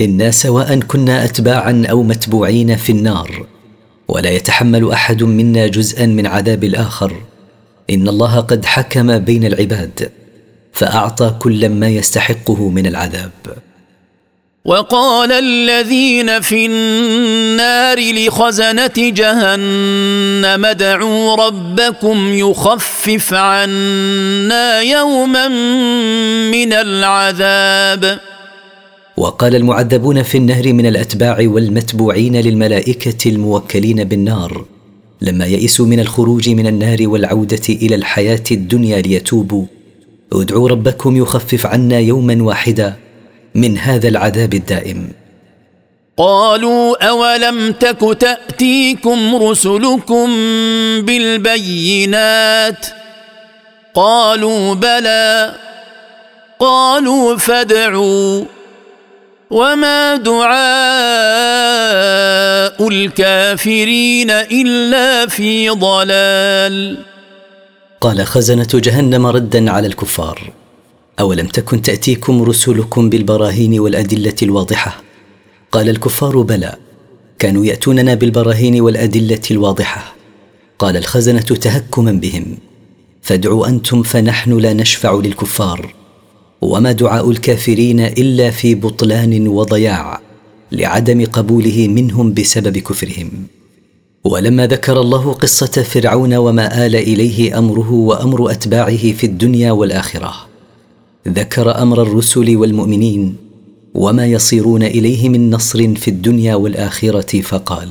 إنا 0.00 0.30
سواء 0.30 0.80
كنا 0.80 1.24
اتباعا 1.24 1.86
أو 1.90 2.02
متبوعين 2.02 2.76
في 2.76 2.92
النار 2.92 3.46
ولا 4.08 4.30
يتحمل 4.30 4.90
أحد 4.90 5.22
منا 5.22 5.66
جزءا 5.66 6.06
من 6.06 6.26
عذاب 6.26 6.64
الآخر. 6.64 7.31
إن 7.90 8.08
الله 8.08 8.40
قد 8.40 8.64
حكم 8.64 9.18
بين 9.18 9.44
العباد 9.44 10.10
فأعطى 10.72 11.34
كل 11.38 11.68
ما 11.68 11.88
يستحقه 11.88 12.68
من 12.68 12.86
العذاب. 12.86 13.30
وقال 14.64 15.32
الذين 15.32 16.40
في 16.40 16.66
النار 16.66 17.98
لخزنة 18.00 18.92
جهنم 18.96 20.64
ادعوا 20.64 21.36
ربكم 21.46 22.34
يخفف 22.34 23.34
عنا 23.34 24.80
يوما 24.80 25.48
من 26.50 26.72
العذاب. 26.72 28.18
وقال 29.16 29.56
المعذبون 29.56 30.22
في 30.22 30.38
النهر 30.38 30.72
من 30.72 30.86
الأتباع 30.86 31.36
والمتبوعين 31.40 32.36
للملائكة 32.36 33.30
الموكلين 33.30 34.04
بالنار 34.04 34.64
لما 35.22 35.46
يئسوا 35.46 35.86
من 35.86 36.00
الخروج 36.00 36.48
من 36.50 36.66
النار 36.66 36.98
والعودة 37.00 37.62
إلى 37.68 37.94
الحياة 37.94 38.42
الدنيا 38.50 39.00
ليتوبوا. 39.00 39.64
ادعوا 40.32 40.68
ربكم 40.68 41.16
يخفف 41.16 41.66
عنا 41.66 41.98
يوما 41.98 42.42
واحدا 42.42 42.94
من 43.54 43.78
هذا 43.78 44.08
العذاب 44.08 44.54
الدائم. 44.54 45.08
قالوا 46.16 47.08
أولم 47.08 47.72
تك 47.72 48.16
تأتيكم 48.20 49.36
رسلكم 49.36 50.26
بالبينات؟ 51.00 52.86
قالوا 53.94 54.74
بلى. 54.74 55.54
قالوا 56.58 57.36
فادعوا. 57.36 58.44
وما 59.52 60.16
دعاء 60.16 60.52
الكافرين 62.88 64.30
الا 64.30 65.26
في 65.26 65.68
ضلال. 65.68 66.98
قال 68.00 68.26
خزنه 68.26 68.68
جهنم 68.74 69.26
ردا 69.26 69.70
على 69.70 69.86
الكفار. 69.86 70.52
اولم 71.20 71.46
تكن 71.46 71.82
تاتيكم 71.82 72.42
رسلكم 72.42 73.10
بالبراهين 73.10 73.80
والادله 73.80 74.34
الواضحه؟ 74.42 75.02
قال 75.72 75.88
الكفار 75.88 76.42
بلى. 76.42 76.76
كانوا 77.38 77.66
ياتوننا 77.66 78.14
بالبراهين 78.14 78.80
والادله 78.80 79.42
الواضحه. 79.50 80.14
قال 80.78 80.96
الخزنه 80.96 81.40
تهكما 81.40 82.12
بهم. 82.12 82.58
فادعوا 83.22 83.66
أنتم 83.66 84.02
فنحن 84.02 84.58
لا 84.58 84.72
نشفع 84.72 85.14
للكفار. 85.14 85.94
وما 86.62 86.92
دعاء 86.92 87.30
الكافرين 87.30 88.00
إلا 88.00 88.50
في 88.50 88.74
بطلان 88.74 89.48
وضياع 89.48 90.20
لعدم 90.72 91.24
قبوله 91.24 91.88
منهم 91.88 92.34
بسبب 92.34 92.78
كفرهم. 92.78 93.30
ولما 94.24 94.66
ذكر 94.66 95.00
الله 95.00 95.32
قصة 95.32 95.82
فرعون 95.82 96.34
وما 96.34 96.86
آل 96.86 96.96
إليه 96.96 97.58
أمره 97.58 97.92
وأمر 97.92 98.50
أتباعه 98.50 99.12
في 99.12 99.24
الدنيا 99.24 99.72
والآخرة 99.72 100.34
ذكر 101.28 101.82
أمر 101.82 102.02
الرسل 102.02 102.56
والمؤمنين 102.56 103.36
وما 103.94 104.26
يصيرون 104.26 104.82
إليه 104.82 105.28
من 105.28 105.50
نصر 105.50 105.94
في 105.94 106.08
الدنيا 106.08 106.54
والآخرة 106.54 107.40
فقال 107.40 107.88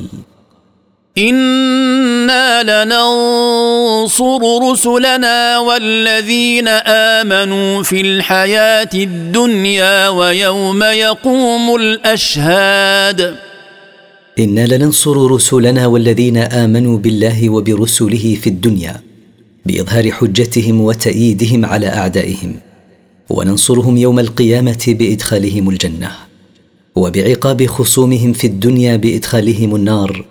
أنا 1.18 2.64
لننصر 2.64 4.40
رسلنا 4.72 5.60
والذين 5.60 6.68
امنوا 6.88 7.84
في 7.84 8.02
الحياة 8.02 8.90
الدنيا 8.94 10.10
ويوم 10.10 10.84
يقوم 10.84 11.76
الاشهاد 11.76 13.36
أنا 14.40 14.68
لننصر 14.68 15.32
رسلنا 15.32 15.88
والذين 15.88 16.38
امنوا 16.38 16.98
بالله 16.98 17.50
وبرسله 17.50 18.38
في 18.42 18.48
الدنيا 18.48 19.02
باظهار 19.66 20.12
حجتهم 20.12 20.82
وتاييدهم 20.82 21.66
على 21.66 21.88
اعدائهم 21.88 22.56
وننصرهم 23.30 23.98
يوم 23.98 24.20
القيامه 24.20 24.84
بادخالهم 24.88 25.70
الجنه 25.70 26.12
وبعقاب 26.96 27.66
خصومهم 27.66 28.34
في 28.34 28.48
الدنيا 28.48 28.96
بادخالهم 28.96 29.76
النار 29.76 30.31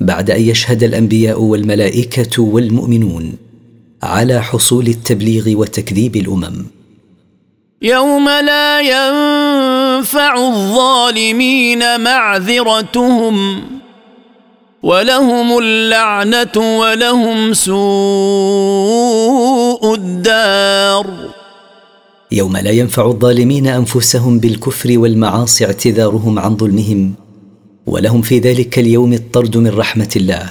بعد 0.00 0.30
أن 0.30 0.40
يشهد 0.40 0.82
الأنبياء 0.82 1.40
والملائكة 1.40 2.42
والمؤمنون 2.42 3.36
على 4.02 4.42
حصول 4.42 4.86
التبليغ 4.86 5.58
وتكذيب 5.58 6.16
الأمم. 6.16 6.66
يوم 7.82 8.28
لا 8.28 8.80
ينفع 8.80 10.36
الظالمين 10.36 12.00
معذرتهم 12.00 13.62
ولهم 14.82 15.58
اللعنة 15.58 16.78
ولهم 16.78 17.52
سوء 17.52 17.74
الدار. 19.94 21.06
يوم 22.32 22.56
لا 22.56 22.70
ينفع 22.70 23.06
الظالمين 23.06 23.66
أنفسهم 23.66 24.38
بالكفر 24.38 24.98
والمعاصي 24.98 25.64
اعتذارهم 25.64 26.38
عن 26.38 26.56
ظلمهم 26.56 27.14
ولهم 27.86 28.22
في 28.22 28.38
ذلك 28.38 28.78
اليوم 28.78 29.12
الطرد 29.12 29.56
من 29.56 29.70
رحمة 29.70 30.08
الله 30.16 30.50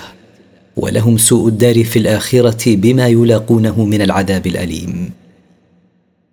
ولهم 0.78 1.18
سوء 1.18 1.48
الدار 1.48 1.84
في 1.84 2.00
الآخرة 2.00 2.76
بما 2.76 3.08
يلاقونه 3.08 3.86
من 3.86 4.02
العذاب 4.02 4.48
الأليم. 4.48 5.12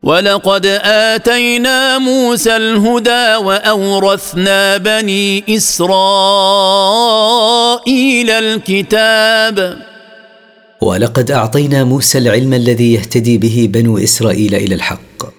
ولقد 0.03 0.67
آتينا 0.85 1.99
موسى 1.99 2.57
الهدى 2.57 3.37
وأورثنا 3.37 4.77
بني 4.77 5.57
إسرائيل 5.57 5.91
الكتاب. 8.31 9.79
ولقد 10.83 11.31
أعطينا 11.31 11.85
موسى 11.85 12.19
العلم 12.19 12.55
الذي 12.55 12.93
يهتدي 12.93 13.39
به 13.39 13.69
بنو 13.73 13.99
إسرائيل 13.99 14.55
إلى 14.55 14.75
الحق 14.75 15.33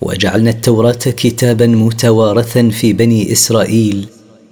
وجعلنا 0.00 0.50
التوراة 0.50 0.92
كتابا 0.92 1.66
متوارثا 1.66 2.68
في 2.68 2.92
بني 2.92 3.32
إسرائيل 3.32 4.06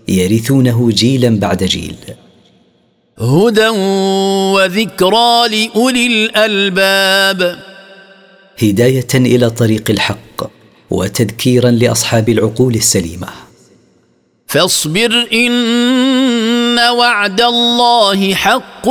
يرثونه 0.08 0.90
جيلا 0.90 1.38
بعد 1.38 1.64
جيل. 1.64 1.96
هدى 3.18 3.68
وذكرى 4.54 5.48
لأولي 5.48 6.06
الألباب. 6.06 7.58
هداية 8.62 9.08
إلى 9.14 9.50
طريق 9.50 9.90
الحق 9.90 10.50
وتذكيرا 10.90 11.70
لأصحاب 11.70 12.28
العقول 12.28 12.74
السليمة. 12.74 13.28
فاصبر 14.46 15.28
إن 15.32 16.78
وعد 16.78 17.40
الله 17.40 18.34
حق 18.34 18.88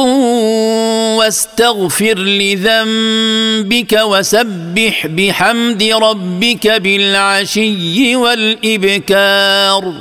واستغفر 1.18 2.20
لذنبك 2.20 4.00
وسبح 4.04 5.08
بحمد 5.08 5.84
ربك 5.84 6.68
بالعشي 6.68 8.16
والإبكار. 8.16 9.94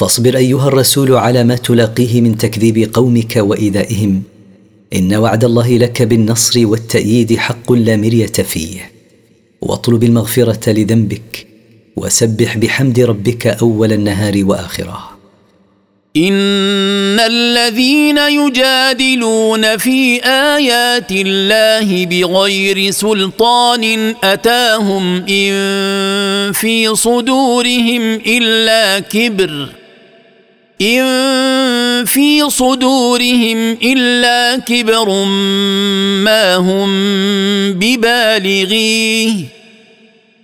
فاصبر 0.00 0.36
أيها 0.36 0.68
الرسول 0.68 1.14
على 1.14 1.44
ما 1.44 1.56
تلاقيه 1.56 2.20
من 2.20 2.38
تكذيب 2.38 2.90
قومك 2.94 3.36
وإيذائهم. 3.36 4.22
إن 4.94 5.14
وعد 5.14 5.44
الله 5.44 5.78
لك 5.78 6.02
بالنصر 6.02 6.66
والتأييد 6.66 7.36
حق 7.36 7.72
لا 7.72 7.96
مرية 7.96 8.26
فيه. 8.26 8.92
واطلب 9.60 10.04
المغفرة 10.04 10.70
لذنبك 10.70 11.46
وسبح 11.96 12.56
بحمد 12.56 13.00
ربك 13.00 13.46
أول 13.46 13.92
النهار 13.92 14.44
وآخره. 14.44 15.10
إن 16.16 17.20
الذين 17.20 18.18
يجادلون 18.18 19.76
في 19.76 20.24
آيات 20.24 21.12
الله 21.12 22.06
بغير 22.06 22.90
سلطان 22.90 24.14
أتاهم 24.24 25.16
إن 25.16 25.52
في 26.52 26.94
صدورهم 26.94 28.20
إلا 28.26 28.98
كبر. 28.98 29.79
ان 30.80 32.04
في 32.04 32.50
صدورهم 32.50 33.76
الا 33.82 34.56
كبر 34.58 35.24
ما 36.24 36.56
هم 36.56 36.90
ببالغيه 37.72 39.32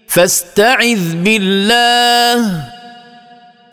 فاستعذ 0.09 1.14
بالله 1.14 2.64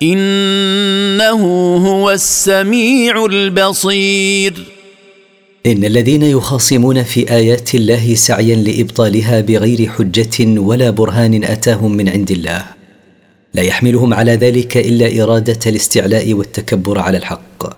انه 0.02 1.42
هو 1.88 2.12
السميع 2.12 3.26
البصير 3.26 4.54
ان 5.66 5.86
الذين 5.86 6.22
يخاصمون 6.22 7.04
في 7.04 7.32
ايات 7.32 7.76
الله 7.76 8.16
سعيا 8.16 8.56
لابطالها 8.56 9.42
بغير 9.42 9.90
حجه 9.90 10.60
ولا 10.60 10.90
برهان 10.90 11.44
اتاهم 11.44 11.92
من 11.92 12.10
عند 12.10 12.32
الله 12.32 12.83
لا 13.54 13.62
يحملهم 13.62 14.14
على 14.14 14.32
ذلك 14.32 14.78
إلا 14.78 15.24
إرادة 15.24 15.60
الاستعلاء 15.68 16.34
والتكبر 16.34 17.00
على 17.00 17.18
الحق 17.18 17.78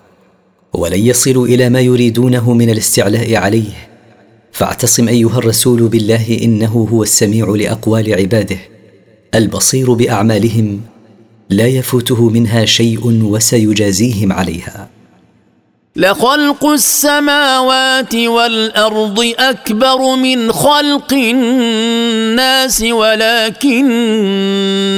ولن 0.72 1.06
يصلوا 1.06 1.46
إلى 1.46 1.68
ما 1.68 1.80
يريدونه 1.80 2.52
من 2.52 2.70
الاستعلاء 2.70 3.34
عليه. 3.34 3.88
فاعتصم 4.52 5.08
أيها 5.08 5.38
الرسول 5.38 5.88
بالله 5.88 6.38
إنه 6.42 6.88
هو 6.92 7.02
السميع 7.02 7.48
لأقوال 7.48 8.14
عباده 8.14 8.58
البصير 9.34 9.92
بأعمالهم 9.92 10.80
لا 11.50 11.66
يفوته 11.66 12.28
منها 12.28 12.64
شيء 12.64 13.22
وسيجازيهم 13.24 14.32
عليها. 14.32 14.95
لخلق 15.96 16.66
السماوات 16.66 18.14
والأرض 18.14 19.32
أكبر 19.38 20.16
من 20.16 20.52
خلق 20.52 21.12
الناس 21.12 22.82
ولكن 22.82 23.86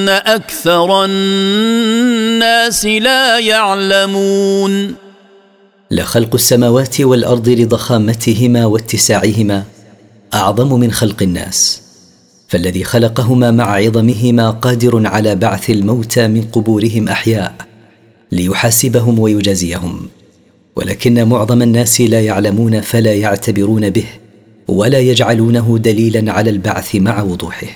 أكثر 0.08 1.04
الناس 1.04 2.86
لا 2.86 3.38
يعلمون. 3.38 4.94
لخلق 5.90 6.34
السماوات 6.34 7.00
والأرض 7.00 7.48
لضخامتهما 7.48 8.66
واتساعهما 8.66 9.64
أعظم 10.34 10.80
من 10.80 10.92
خلق 10.92 11.22
الناس 11.22 11.82
فالذي 12.48 12.84
خلقهما 12.84 13.50
مع 13.50 13.74
عظمهما 13.76 14.50
قادر 14.50 15.06
على 15.06 15.34
بعث 15.34 15.70
الموتى 15.70 16.28
من 16.28 16.42
قبورهم 16.52 17.08
أحياء 17.08 17.54
ليحاسبهم 18.32 19.18
ويجازيهم. 19.18 20.08
ولكن 20.78 21.28
معظم 21.28 21.62
الناس 21.62 22.00
لا 22.00 22.20
يعلمون 22.20 22.80
فلا 22.80 23.14
يعتبرون 23.14 23.90
به 23.90 24.04
ولا 24.68 24.98
يجعلونه 24.98 25.78
دليلا 25.78 26.32
على 26.32 26.50
البعث 26.50 26.96
مع 26.96 27.22
وضوحه. 27.22 27.66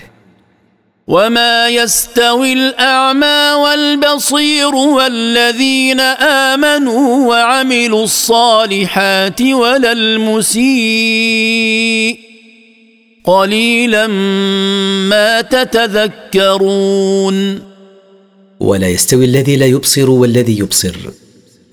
وما 1.06 1.68
يستوي 1.68 2.52
الاعمى 2.52 3.52
والبصير 3.64 4.74
والذين 4.74 6.00
امنوا 6.50 7.28
وعملوا 7.28 8.04
الصالحات 8.04 9.42
ولا 9.42 9.92
المسيء 9.92 10.62
قليلا 13.24 14.06
ما 15.08 15.40
تتذكرون. 15.40 16.96
ولا 18.60 18.88
يستوي 18.88 19.24
الذي 19.24 19.56
لا 19.56 19.66
يبصر 19.66 20.10
والذي 20.10 20.58
يبصر. 20.58 20.96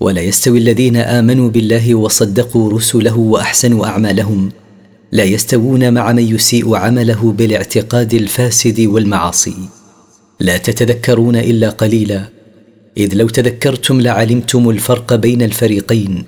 ولا 0.00 0.20
يستوي 0.22 0.58
الذين 0.58 0.96
آمنوا 0.96 1.50
بالله 1.50 1.94
وصدقوا 1.94 2.72
رسله 2.72 3.18
وأحسنوا 3.18 3.86
أعمالهم. 3.86 4.50
لا 5.12 5.24
يستوون 5.24 5.94
مع 5.94 6.12
من 6.12 6.34
يسيء 6.34 6.76
عمله 6.76 7.32
بالاعتقاد 7.32 8.14
الفاسد 8.14 8.80
والمعاصي. 8.80 9.56
لا 10.40 10.56
تتذكرون 10.56 11.36
إلا 11.36 11.70
قليلا. 11.70 12.28
إذ 12.96 13.14
لو 13.14 13.28
تذكرتم 13.28 14.00
لعلمتم 14.00 14.70
الفرق 14.70 15.14
بين 15.14 15.42
الفريقين. 15.42 16.24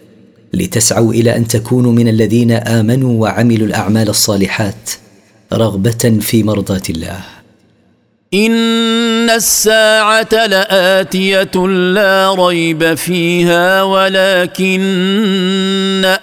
لتسعوا 0.55 1.12
إلى 1.12 1.37
أن 1.37 1.47
تكونوا 1.47 1.93
من 1.93 2.09
الذين 2.09 2.51
آمنوا 2.51 3.20
وعملوا 3.20 3.66
الأعمال 3.66 4.09
الصالحات 4.09 4.91
رغبة 5.53 6.18
في 6.20 6.43
مرضاه 6.43 6.83
الله. 6.91 7.41
إن 8.35 9.30
الساعة 9.30 10.47
لآتية 10.47 11.66
لا 11.66 12.35
ريب 12.35 12.95
فيها 12.95 13.83
ولكن 13.83 14.83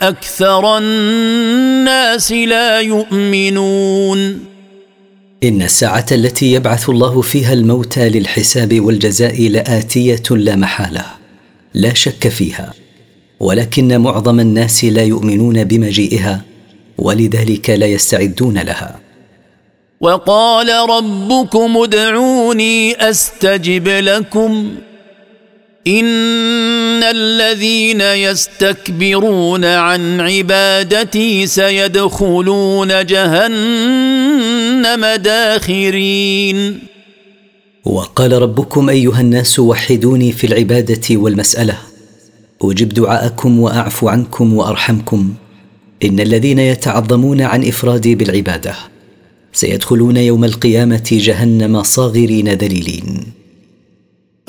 أكثر 0.01 0.77
الناس 0.77 2.31
لا 2.31 2.79
يؤمنون. 2.79 4.39
إن 5.43 5.61
الساعة 5.61 6.05
التي 6.11 6.53
يبعث 6.53 6.89
الله 6.89 7.21
فيها 7.21 7.53
الموتى 7.53 8.09
للحساب 8.09 8.79
والجزاء 8.79 9.49
لآتية 9.49 10.23
لا 10.31 10.55
محالة 10.55 11.05
لا 11.73 11.93
شك 11.93 12.27
فيها 12.27 12.73
ولكن 13.39 14.01
معظم 14.01 14.39
الناس 14.39 14.85
لا 14.85 15.03
يؤمنون 15.03 15.63
بمجيئها 15.63 16.41
ولذلك 16.97 17.69
لا 17.69 17.85
يستعدون 17.85 18.57
لها. 18.57 19.08
وقال 20.01 20.89
ربكم 20.89 21.77
ادعوني 21.77 23.09
أستجب 23.09 23.87
لكم. 23.87 24.75
إن 25.87 27.03
الذين 27.03 28.01
يستكبرون 28.01 29.65
عن 29.65 30.21
عبادتي 30.21 31.47
سيدخلون 31.47 33.05
جهنم 33.05 35.05
داخرين. 35.05 36.79
وقال 37.85 38.31
ربكم 38.31 38.89
أيها 38.89 39.21
الناس 39.21 39.59
وحدوني 39.59 40.31
في 40.31 40.47
العبادة 40.47 41.01
والمسألة. 41.11 41.77
أجب 42.61 42.89
دعاءكم 42.89 43.59
واعفو 43.59 44.09
عنكم 44.09 44.53
وأرحمكم. 44.53 45.33
إن 46.03 46.19
الذين 46.19 46.59
يتعظمون 46.59 47.41
عن 47.41 47.67
إفرادي 47.67 48.15
بالعبادة. 48.15 48.75
سيدخلون 49.53 50.17
يوم 50.17 50.43
القيامة 50.43 51.09
جهنم 51.11 51.83
صاغرين 51.83 52.49
ذليلين. 52.49 53.33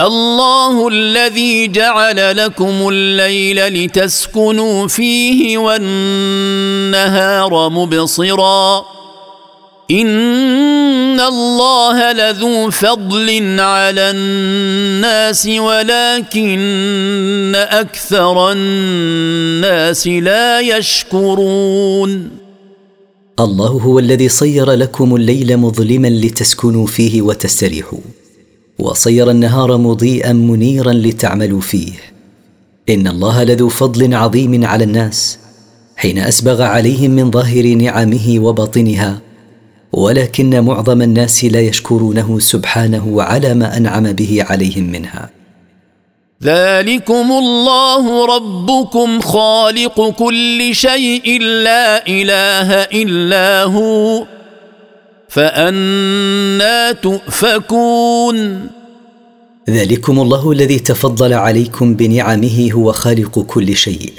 الله 0.01 0.89
الذي 0.89 1.69
جعل 1.69 2.37
لكم 2.37 2.89
الليل 2.89 3.85
لتسكنوا 3.85 4.89
فيه 4.89 5.59
والنهار 5.59 7.69
مبصرا. 7.69 8.85
إن 9.91 11.21
الله 11.21 12.13
لذو 12.13 12.71
فضل 12.71 13.61
على 13.61 14.11
الناس 14.11 15.47
ولكن 15.47 17.53
أكثر 17.57 18.53
الناس 18.53 20.07
لا 20.07 20.61
يشكرون. 20.61 22.40
الله 23.41 23.69
هو 23.69 23.99
الذي 23.99 24.29
صير 24.29 24.71
لكم 24.71 25.17
الليل 25.17 25.57
مظلما 25.57 26.09
لتسكنوا 26.09 26.87
فيه 26.87 27.23
وتستريحوا 27.23 27.99
وصير 28.79 29.31
النهار 29.31 29.77
مضيئا 29.77 30.33
منيرا 30.33 30.93
لتعملوا 30.93 31.61
فيه. 31.61 31.93
إن 32.89 33.07
الله 33.07 33.45
لذو 33.45 33.69
فضل 33.69 34.15
عظيم 34.15 34.65
على 34.65 34.85
الناس 34.85 35.39
حين 35.97 36.19
أسبغ 36.19 36.63
عليهم 36.63 37.11
من 37.11 37.31
ظاهر 37.31 37.75
نعمه 37.75 38.39
وباطنها 38.39 39.21
ولكن 39.93 40.61
معظم 40.61 41.03
الناس 41.03 41.45
لا 41.45 41.61
يشكرونه 41.61 42.39
سبحانه 42.39 43.23
على 43.23 43.55
ما 43.55 43.77
أنعم 43.77 44.13
به 44.13 44.45
عليهم 44.49 44.85
منها. 44.85 45.40
ذلكم 46.45 47.33
الله 47.33 48.27
ربكم 48.37 49.21
خالق 49.21 50.11
كل 50.11 50.75
شيء 50.75 51.43
لا 51.43 52.09
إله 52.09 52.73
إلا 52.73 53.63
هو 53.65 54.27
فأنا 55.29 56.93
تؤفكون. 56.93 58.67
ذلكم 59.71 60.21
الله 60.21 60.53
الذي 60.53 60.79
تفضل 60.79 61.33
عليكم 61.33 61.95
بنعمه 61.95 62.71
هو 62.73 62.93
خالق 62.93 63.39
كل 63.39 63.77
شيء 63.77 64.13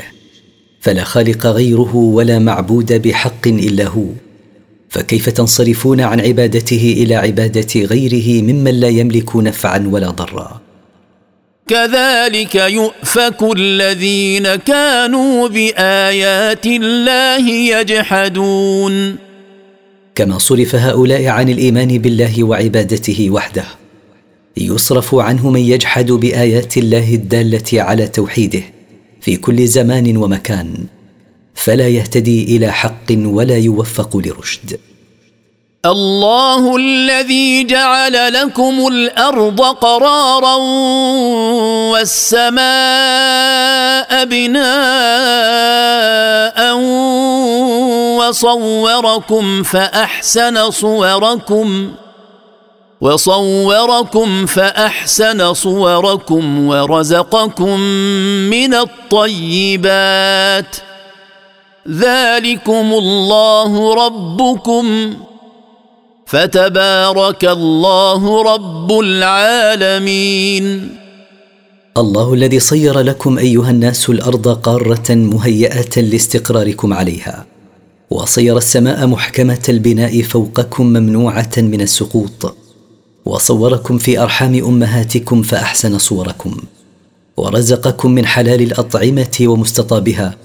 فلا 0.80 1.03
خالق 1.03 1.45
غيره 1.45 1.95
ولا 1.95 2.39
معبود 2.39 3.01
بحق 3.01 3.47
إلا 3.47 3.88
هو. 3.88 4.05
فكيف 4.89 5.30
تنصرفون 5.30 6.01
عن 6.01 6.19
عبادته 6.19 6.95
إلى 6.97 7.15
عبادة 7.15 7.82
غيره 7.82 8.41
ممن 8.41 8.80
لا 8.80 8.88
يملك 8.88 9.36
نفعا 9.36 9.89
ولا 9.91 10.09
ضرا؟ 10.09 10.70
كذلك 11.72 12.55
يؤفك 12.55 13.41
الذين 13.57 14.55
كانوا 14.55 15.47
بآيات 15.47 16.65
الله 16.65 17.49
يجحدون. 17.49 19.15
كما 20.15 20.38
صرف 20.38 20.76
هؤلاء 20.76 21.28
عن 21.28 21.49
الإيمان 21.49 21.97
بالله 21.97 22.43
وعبادته 22.43 23.30
وحده 23.30 23.63
يصرف 24.57 25.15
عنه 25.15 25.49
من 25.49 25.59
يجحد 25.59 26.11
بآيات 26.11 26.78
الله 26.78 27.13
الدالة 27.13 27.82
على 27.82 28.07
توحيده 28.07 28.63
في 29.22 29.38
كل 29.38 29.67
زمان 29.67 30.17
ومكان 30.17 30.74
فلا 31.55 31.88
يهتدي 31.88 32.57
إلى 32.57 32.72
حق 32.72 33.09
ولا 33.11 33.57
يوفق 33.57 34.17
لرشد. 34.17 34.80
الله 35.86 36.75
الذي 36.77 37.63
جعل 37.63 38.34
لكم 38.34 38.88
الأرض 38.88 39.61
قرارا 39.61 40.55
والسماء 41.91 42.65
بناء 44.25 44.61
وصوركم 48.17 49.63
فأحسن 49.63 50.71
صوركم 50.71 51.91
وصوركم 53.01 54.45
فأحسن 54.45 55.53
صوركم 55.53 56.67
ورزقكم 56.67 57.79
من 58.49 58.73
الطيبات 58.73 60.75
ذلكم 61.88 62.93
الله 62.93 63.93
ربكم 64.05 65.13
فتبارك 66.32 67.45
الله 67.45 68.21
رب 68.53 68.99
العالمين. 68.99 70.65
الله 71.97 72.34
الذي 72.34 72.59
صير 72.59 72.99
لكم 72.99 73.38
أيها 73.38 73.69
الناس 73.69 74.09
الأرض 74.09 74.47
قارة 74.47 75.09
مهيئة 75.09 76.01
لاستقراركم 76.01 76.93
عليها 76.93 77.45
وصير 78.09 78.57
السماء 78.57 79.07
محكمة 79.07 79.59
البناء 79.69 80.21
فوقكم 80.21 80.86
ممنوعة 80.86 81.51
من 81.57 81.82
السقوط 81.82 82.55
وصوركم 83.25 83.97
في 83.97 84.19
أرحام 84.19 84.55
أمهاتكم 84.55 85.41
فأحسن 85.41 85.97
صوركم 85.97 86.57
ورزقكم 87.38 88.11
من 88.11 88.25
حلال 88.25 88.61
الأطعمة 88.61 89.38
ومستطابها 89.41 90.36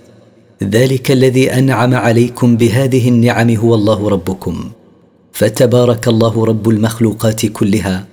ذلك 0.63 1.11
الذي 1.11 1.53
أنعم 1.53 1.95
عليكم 1.95 2.57
بهذه 2.57 3.09
النعم 3.09 3.51
هو 3.51 3.75
الله 3.75 4.09
ربكم. 4.09 4.71
فتبارك 5.37 6.09
الله 6.09 6.45
رب 6.45 6.69
المخلوقات 6.69 7.47
كلها 7.47 8.07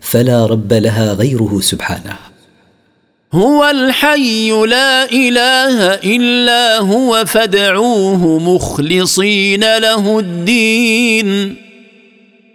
فلا 0.00 0.46
رب 0.46 0.72
لها 0.72 1.12
غيره 1.12 1.60
سبحانه. 1.60 2.16
هو 3.32 3.64
الحي 3.64 4.50
لا 4.66 5.12
إله 5.12 5.94
إلا 5.94 6.78
هو 6.78 7.24
فادعوه 7.26 8.38
مخلصين 8.38 9.60
له 9.60 10.18
الدين. 10.18 11.56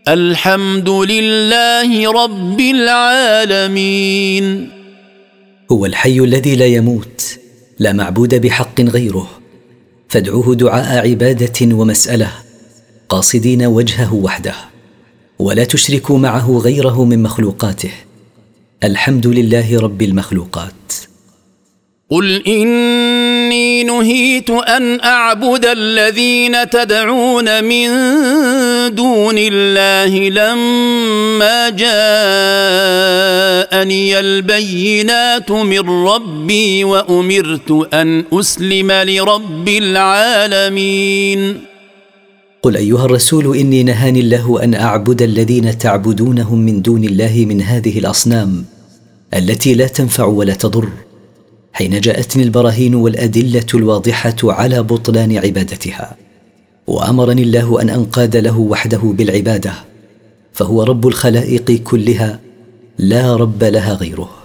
الحمد 0.08 0.90
لله 0.90 2.12
رب 2.12 2.60
العالمين. 2.60 4.46
هو 5.72 5.86
الحي 5.86 6.20
الذي 6.20 6.56
لا 6.56 6.66
يموت 6.66 7.38
لا 7.80 7.94
معبود 7.94 8.36
بحق 8.36 8.82
غيره. 8.82 9.30
فادعوه 10.10 10.56
دعاء 10.56 11.10
عبادة 11.10 11.76
ومسألة 11.76 12.45
قاصدين 13.10 13.66
وجهه 13.66 14.14
وحده 14.14 14.56
ولا 15.40 15.64
تشركوا 15.64 16.18
معه 16.18 16.62
غيره 16.64 17.06
من 17.06 17.24
مخلوقاته. 17.24 17.92
الحمد 18.84 19.28
لله 19.28 19.80
رب 19.80 20.02
المخلوقات. 20.02 20.94
قل 22.10 22.44
إني 22.48 23.84
نهيت 23.84 24.50
أن 24.50 25.02
أعبد 25.02 25.66
الذين 25.66 26.70
تدعون 26.70 27.64
من 27.64 27.90
دون 28.96 29.36
الله 29.38 30.30
لما 30.30 31.70
جاءني 31.70 31.90
البينات 34.20 35.52
من 35.52 35.90
ربي 35.90 36.84
وأمرت 36.84 37.88
أن 37.94 38.26
أسلم 38.34 38.92
لرب 38.92 39.70
العالمين. 39.70 41.75
قل 42.66 42.78
أيها 42.78 43.06
الرسول 43.06 43.58
إني 43.58 43.84
نهاني 43.84 44.20
الله 44.20 44.64
أن 44.64 44.74
أعبد 44.74 45.22
الذين 45.22 45.78
تعبدونهم 45.78 46.60
من 46.60 46.82
دون 46.82 47.04
الله 47.04 47.46
من 47.48 47.62
هذه 47.62 48.00
الأصنام 48.00 48.66
التي 49.34 49.74
لا 49.74 49.88
تنفع 49.88 50.26
ولا 50.26 50.54
تضر. 50.54 50.90
حين 51.74 52.02
جاءتني 52.02 52.44
البراهين 52.44 52.96
والأدلة 52.96 53.66
الواضحة 53.74 54.36
على 54.44 54.84
بطلان 54.84 55.38
عبادتها 55.38 56.16
وأمرني 56.88 57.42
الله 57.42 57.82
أن 57.82 57.90
أنقاد 57.90 58.38
له 58.38 58.60
وحده 58.60 59.02
بالعبادة 59.04 59.74
فهو 60.54 60.84
رب 60.84 61.08
الخلائق 61.08 61.72
كلها 61.72 62.40
لا 62.98 63.36
رب 63.36 63.64
لها 63.64 63.94
غيره. 63.94 64.45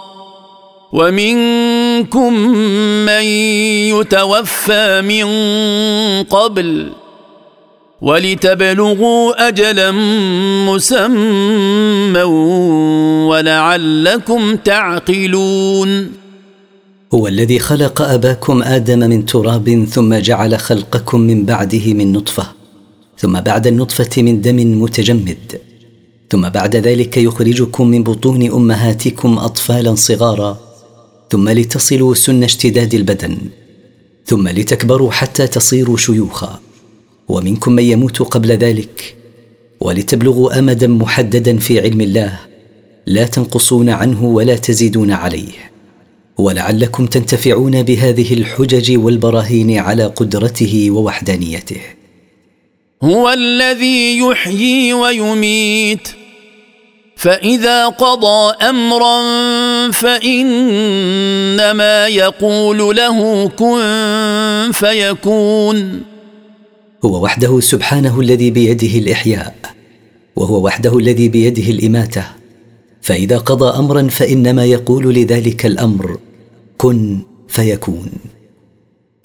ومنكم 0.93 2.33
من 3.05 3.23
يتوفى 3.95 5.01
من 5.01 5.25
قبل 6.23 6.91
ولتبلغوا 8.01 9.47
أجلا 9.47 9.91
مسمى 10.67 12.23
ولعلكم 13.29 14.55
تعقلون. 14.55 16.11
هو 17.13 17.27
الذي 17.27 17.59
خلق 17.59 18.01
أباكم 18.01 18.63
آدم 18.63 18.99
من 18.99 19.25
تراب 19.25 19.85
ثم 19.89 20.15
جعل 20.15 20.59
خلقكم 20.59 21.19
من 21.19 21.45
بعده 21.45 21.93
من 21.93 22.11
نطفة 22.11 22.47
ثم 23.17 23.39
بعد 23.39 23.67
النطفة 23.67 24.21
من 24.21 24.41
دم 24.41 24.81
متجمد 24.81 25.61
ثم 26.29 26.49
بعد 26.49 26.75
ذلك 26.75 27.17
يخرجكم 27.17 27.87
من 27.87 28.03
بطون 28.03 28.51
أمهاتكم 28.51 29.37
اطفالا 29.37 29.95
صغارا. 29.95 30.70
ثم 31.31 31.49
لتصلوا 31.49 32.13
سن 32.13 32.43
اشتداد 32.43 32.93
البدن 32.93 33.37
ثم 34.25 34.47
لتكبروا 34.47 35.11
حتى 35.11 35.47
تصيروا 35.47 35.97
شيوخا. 35.97 36.59
ومنكم 37.27 37.71
من 37.71 37.83
يموت 37.83 38.21
قبل 38.21 38.51
ذلك 38.51 39.15
ولتبلغوا 39.79 40.59
أمدا 40.59 40.87
محددا 40.87 41.57
في 41.57 41.79
علم 41.79 42.01
الله 42.01 42.39
لا 43.05 43.25
تنقصون 43.25 43.89
عنه 43.89 44.25
ولا 44.25 44.55
تزيدون 44.55 45.11
عليه. 45.11 45.71
ولعلكم 46.37 47.05
تنتفعون 47.05 47.83
بهذه 47.83 48.33
الحجج 48.33 48.97
والبراهين 48.97 49.77
على 49.77 50.05
قدرته 50.05 50.91
ووحدانيته. 50.91 51.81
هو 53.03 53.29
الذي 53.29 54.17
يحيي 54.17 54.93
ويميت. 54.93 56.20
فإذا 57.15 57.87
قضى 57.87 58.53
أمرا 58.69 59.21
فإنما 59.91 60.87
يقول 62.07 62.95
له 62.95 63.47
كن 63.47 64.71
فيكون. 64.73 66.01
هو 67.05 67.23
وحده 67.23 67.59
سبحانه 67.59 68.19
الذي 68.19 68.51
بيده 68.51 68.99
الإحياء 68.99 69.55
وهو 70.35 70.65
وحده 70.65 70.97
الذي 70.97 71.29
بيده 71.29 71.69
الإماتة. 71.71 72.23
فإذا 73.01 73.37
قضى 73.37 73.79
أمرا 73.79 74.07
فإنما 74.07 74.65
يقول 74.65 75.13
لذلك 75.13 75.65
الأمر 75.65 76.17
كن 76.77 77.19
فيكون. 77.47 78.11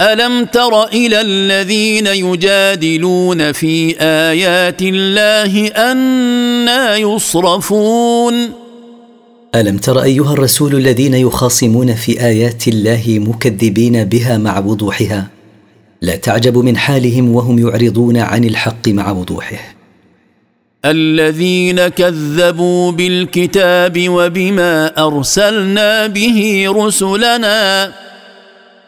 ألم 0.01 0.45
تر 0.45 0.85
إلى 0.85 1.21
الذين 1.21 2.07
يجادلون 2.07 3.53
في 3.53 3.97
آيات 4.01 4.83
الله 4.83 5.69
أنا 5.69 6.97
يصرفون؟ 6.97 8.35
ألم 9.55 9.79
تر 9.79 10.03
أيها 10.03 10.33
الرسول 10.33 10.75
الذين 10.75 11.15
يخاصمون 11.15 11.95
في 11.95 12.21
آيات 12.21 12.69
الله 12.69 13.05
مكذبين 13.09 14.05
بها 14.05 14.39
مع 14.39 14.59
وضوحها؟ 14.59 15.27
لا 16.03 16.17
تعجب 16.17 16.59
من 16.59 16.77
حالهم 16.77 17.35
وهم 17.35 17.69
يعرضون 17.69 18.17
عن 18.17 18.45
الحق 18.45 18.89
مع 18.89 19.11
وضوحه. 19.11 19.75
الذين 20.85 21.89
كذبوا 21.89 22.93
بالكتاب 22.93 24.09
وبما 24.09 25.07
أرسلنا 25.07 26.07
به 26.07 26.67
رسلنا 26.69 27.93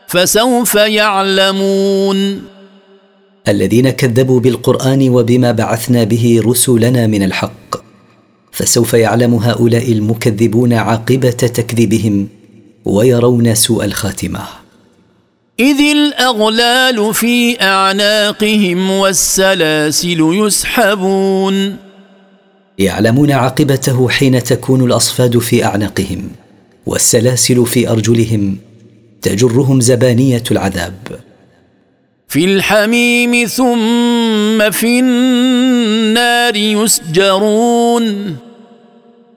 فسوف 0.08 0.74
يعلمون. 0.74 2.42
الذين 3.48 3.90
كذبوا 3.90 4.40
بالقرآن 4.40 5.08
وبما 5.08 5.52
بعثنا 5.52 6.04
به 6.04 6.42
رسلنا 6.44 7.06
من 7.06 7.22
الحق 7.22 7.76
فسوف 8.52 8.94
يعلم 8.94 9.34
هؤلاء 9.34 9.92
المكذبون 9.92 10.72
عاقبة 10.72 11.30
تكذيبهم 11.30 12.28
ويرون 12.84 13.54
سوء 13.54 13.84
الخاتمة. 13.84 14.40
إذ 15.60 15.80
الأغلال 15.80 17.14
في 17.14 17.62
أعناقهم 17.62 18.90
والسلاسل 18.90 20.20
يسحبون. 20.20 21.76
يعلمون 22.78 23.30
عاقبته 23.30 24.08
حين 24.08 24.42
تكون 24.42 24.84
الأصفاد 24.84 25.38
في 25.38 25.64
أعناقهم 25.64 26.30
والسلاسل 26.86 27.66
في 27.66 27.88
أرجلهم 27.88 28.56
تجرهم 29.22 29.80
زبانية 29.80 30.42
العذاب. 30.50 31.20
في 32.28 32.44
الحميم 32.44 33.46
ثم 33.46 34.70
في 34.70 35.00
النار 35.00 36.56
يسجرون. 36.56 38.36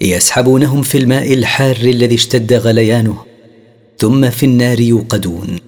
يسحبونهم 0.01 0.81
في 0.81 0.97
الماء 0.97 1.33
الحار 1.33 1.75
الذي 1.75 2.15
اشتد 2.15 2.53
غليانه 2.53 3.17
ثم 3.97 4.29
في 4.29 4.45
النار 4.45 4.79
يوقدون. 4.79 5.59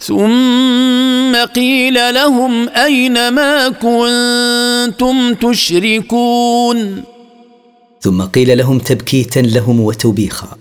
ثم 0.00 1.36
قيل 1.54 2.14
لهم 2.14 2.68
أين 2.68 3.28
ما 3.28 3.68
كنتم 3.68 5.34
تشركون؟ 5.34 7.02
ثم 8.00 8.22
قيل 8.22 8.58
لهم 8.58 8.78
تبكيتا 8.78 9.40
لهم 9.40 9.80
وتوبيخا. 9.80 10.56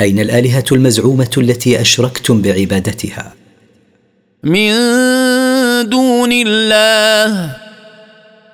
أين 0.00 0.20
الآلهة 0.20 0.64
المزعومة 0.72 1.30
التي 1.38 1.80
أشركتم 1.80 2.42
بعبادتها؟ 2.42 3.34
من 4.44 4.72
دون 5.88 6.32
الله. 6.32 7.56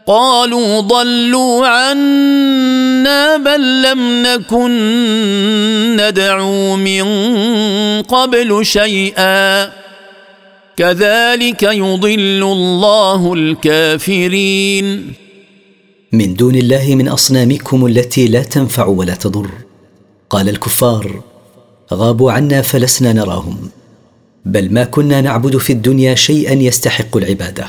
قالوا 0.07 0.81
ضلوا 0.81 1.67
عنا 1.67 3.37
بل 3.37 3.83
لم 3.83 4.23
نكن 4.23 4.71
ندعو 5.97 6.77
من 6.77 7.05
قبل 8.03 8.67
شيئا. 8.67 9.73
كذلك 10.77 11.63
يضل 11.63 12.43
الله 12.43 13.35
الكافرين. 13.35 15.13
من 16.13 16.35
دون 16.35 16.55
الله 16.55 16.95
من 16.95 17.09
أصنامكم 17.09 17.87
التي 17.87 18.29
لا 18.29 18.43
تنفع 18.43 18.87
ولا 18.87 19.15
تضر. 19.15 19.68
قال 20.31 20.49
الكفار 20.49 21.21
غابوا 21.95 22.33
عنا 22.33 22.63
فلسنا 22.63 23.13
نراهم 23.13 23.71
بل 24.45 24.73
ما 24.73 24.85
كنا 24.85 25.21
نعبد 25.21 25.57
في 25.57 25.73
الدنيا 25.73 26.15
شيئا 26.15 26.53
يستحق 26.53 27.17
العبادة. 27.17 27.67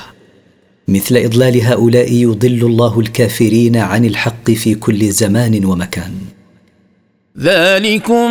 مثل 0.88 1.18
إضلال 1.18 1.62
هؤلاء 1.62 2.14
يضل 2.14 2.66
الله 2.66 3.00
الكافرين 3.00 3.78
عن 3.78 4.06
الحق 4.06 4.52
في 4.52 4.76
كل 4.76 5.10
زمان 5.12 5.66
ومكان. 5.66 6.14
ذلكم 7.40 8.28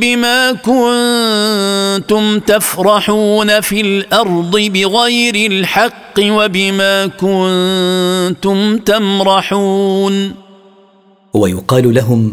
بما 0.00 0.52
كنتم 0.52 2.38
تفرحون 2.38 3.60
في 3.60 3.80
الأرض 3.80 4.56
بغير 4.56 5.50
الحق 5.50 6.18
وبما 6.18 7.06
كنتم 7.06 8.78
تمرحون. 8.78 10.34
ويقال 11.34 11.94
لهم 11.94 12.32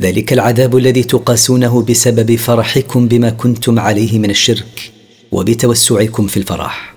ذلك 0.00 0.32
العذاب 0.32 0.76
الذي 0.76 1.02
تقاسونه 1.02 1.82
بسبب 1.82 2.36
فرحكم 2.36 3.08
بما 3.08 3.30
كنتم 3.30 3.78
عليه 3.78 4.18
من 4.18 4.30
الشرك 4.30 4.92
وبتوسعكم 5.32 6.26
في 6.26 6.36
الفرح. 6.36 6.94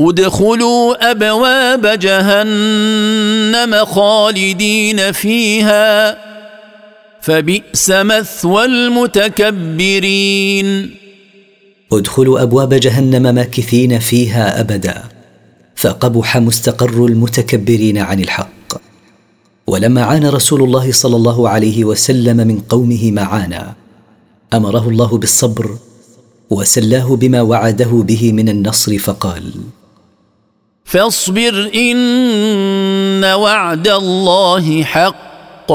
ادخلوا 0.00 1.10
أبواب 1.10 1.86
جهنم 1.86 3.84
خالدين 3.84 5.12
فيها 5.12 6.18
فبئس 7.20 7.90
مثوى 7.90 8.64
المتكبرين. 8.64 10.10
ادخلوا 11.92 12.42
أبواب 12.42 12.74
جهنم 12.74 13.34
ماكثين 13.34 13.98
فيها 13.98 14.60
أبدا 14.60 15.02
فقبح 15.76 16.36
مستقر 16.36 17.06
المتكبرين 17.06 17.98
عن 17.98 18.20
الحق. 18.20 18.59
ولما 19.70 20.02
عانى 20.02 20.28
رسول 20.28 20.62
الله 20.62 20.92
صلى 20.92 21.16
الله 21.16 21.48
عليه 21.48 21.84
وسلم 21.84 22.36
من 22.36 22.58
قومه 22.58 23.10
ما 23.10 23.22
عانى. 23.22 23.76
أمره 24.54 24.88
الله 24.88 25.18
بالصبر 25.18 25.76
وسلاه 26.50 27.16
بما 27.16 27.42
وعده 27.42 27.90
به 28.10 28.32
من 28.32 28.48
النصر 28.48 28.98
فقال 28.98 29.52
فاصبر 30.84 31.70
إن 31.74 33.24
وعد 33.24 33.88
الله 33.88 34.82
حق. 34.82 35.72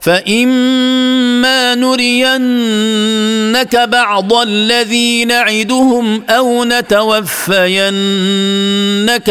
فإما 0.00 1.74
نرينك 1.74 3.76
بعض 3.76 4.32
الذي 4.32 5.24
نعدهم 5.24 6.22
أو 6.30 6.64
نتوفينك 6.64 7.88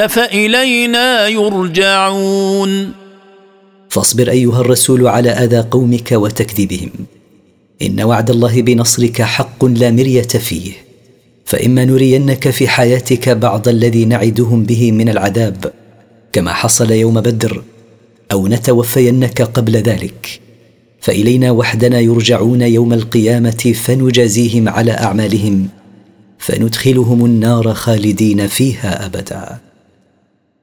فإلينا 0.06 1.28
يرجعون. 1.28 2.99
فاصبر 3.90 4.30
أيها 4.30 4.62
الرسول 4.62 5.08
على 5.08 5.30
أذى 5.30 5.60
قومك 5.60 6.12
وتكذيبهم. 6.12 6.90
إن 7.82 8.02
وعد 8.02 8.30
الله 8.30 8.62
بنصرك 8.62 9.22
حق 9.22 9.66
لا 9.66 9.92
مرية 9.92 10.22
فيه. 10.22 10.72
فإما 11.46 11.86
نرينك 11.86 12.50
في 12.50 12.68
حياتك 12.68 13.30
بعض 13.30 13.68
الذي 13.68 14.06
نعدهم 14.06 14.64
به 14.64 14.92
من 14.92 15.10
العذاب 15.10 15.74
كما 16.34 16.54
حصل 16.54 16.92
يوم 16.92 17.22
بدر 17.22 17.64
أو 18.32 18.48
نتوفينك 18.48 19.42
قبل 19.42 19.78
ذلك. 19.78 20.40
فإلينا 21.02 21.52
وحدنا 21.52 22.00
يرجعون 22.00 22.62
يوم 22.62 22.94
القيامة 22.94 23.74
فنجازيهم 23.84 24.70
على 24.70 24.92
أعمالهم 24.92 25.68
فندخلهم 26.40 27.26
النار 27.26 27.74
خالدين 27.74 28.48
فيها 28.48 29.06
أبدا. 29.06 29.69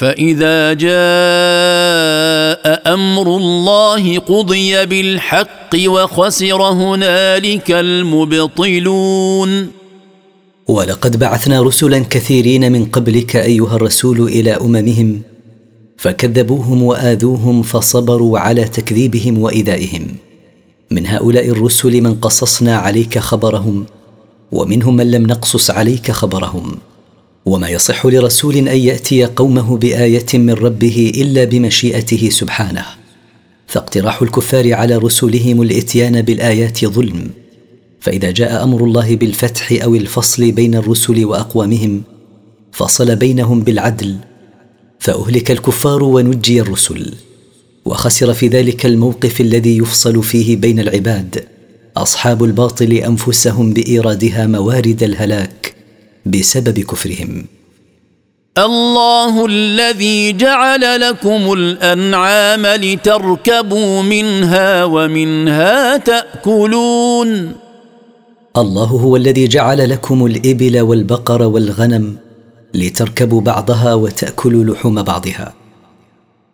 فإذا 0.00 0.72
جاء 0.72 0.90
أمر 2.94 3.36
الله 3.36 4.18
قضي 4.18 4.86
بالحق 4.86 5.76
وخسر 5.86 6.62
هنالك 6.62 7.70
المبطلون. 7.70 9.70
ولقد 10.68 11.18
بعثنا 11.18 11.62
رسلا 11.62 11.98
كثيرين 11.98 12.72
من 12.72 12.84
قبلك 12.84 13.36
أيها 13.36 13.76
الرسول 13.76 14.20
إلى 14.20 14.50
أممهم 14.50 15.22
فكذبوهم 15.96 16.82
وآذوهم 16.82 17.62
فصبروا 17.62 18.38
على 18.38 18.64
تكذيبهم 18.64 19.38
وإيذائهم. 19.38 20.06
من 20.90 21.06
هؤلاء 21.06 21.48
الرسل 21.48 22.00
من 22.00 22.14
قصصنا 22.14 22.76
عليك 22.76 23.18
خبرهم 23.18 23.86
ومنهم 24.52 24.96
من 24.96 25.10
لم 25.10 25.26
نقصص 25.26 25.70
عليك 25.70 26.10
خبرهم. 26.10 26.78
وما 27.46 27.68
يصح 27.68 28.06
لرسول 28.06 28.56
أن 28.56 28.78
يأتي 28.78 29.24
قومه 29.24 29.76
بآية 29.76 30.26
من 30.34 30.50
ربه 30.50 31.12
إلا 31.16 31.44
بمشيئته 31.44 32.28
سبحانه. 32.30 32.84
فاقتراح 33.66 34.22
الكفار 34.22 34.74
على 34.74 34.96
رسلهم 34.96 35.62
الإتيان 35.62 36.22
بالآيات 36.22 36.84
ظلم. 36.84 37.30
فإذا 38.00 38.30
جاء 38.30 38.64
أمر 38.64 38.84
الله 38.84 39.16
بالفتح 39.16 39.82
أو 39.82 39.94
الفصل 39.94 40.52
بين 40.52 40.74
الرسل 40.74 41.24
وأقوامهم 41.24 42.02
فصل 42.72 43.16
بينهم 43.16 43.60
بالعدل 43.60 44.16
فأهلك 44.98 45.50
الكفار 45.50 46.02
ونجي 46.02 46.60
الرسل. 46.60 47.14
وخسر 47.84 48.32
في 48.32 48.48
ذلك 48.48 48.86
الموقف 48.86 49.40
الذي 49.40 49.76
يفصل 49.78 50.22
فيه 50.22 50.56
بين 50.56 50.80
العباد 50.80 51.44
أصحاب 51.96 52.44
الباطل 52.44 52.92
أنفسهم 52.92 53.72
بإيرادها 53.72 54.46
موارد 54.46 55.02
الهلاك. 55.02 55.59
بسبب 56.26 56.78
كفرهم. 56.78 57.46
الله 58.58 59.46
الذي 59.46 60.32
جعل 60.32 61.00
لكم 61.00 61.52
الأنعام 61.52 62.66
لتركبوا 62.66 64.02
منها 64.02 64.84
ومنها 64.84 65.96
تأكلون. 65.96 67.52
الله 68.56 68.84
هو 68.84 69.16
الذي 69.16 69.48
جعل 69.48 69.90
لكم 69.90 70.26
الإبل 70.26 70.80
والبقر 70.80 71.42
والغنم 71.42 72.16
لتركبوا 72.74 73.40
بعضها 73.40 73.94
وتأكلوا 73.94 74.64
لحوم 74.64 75.02
بعضها. 75.02 75.59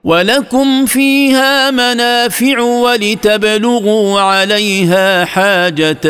ولكم 0.07 0.87
فيها 0.87 1.71
منافع 1.71 2.61
ولتبلغوا 2.61 4.21
عليها 4.21 5.25
حاجة 5.25 6.07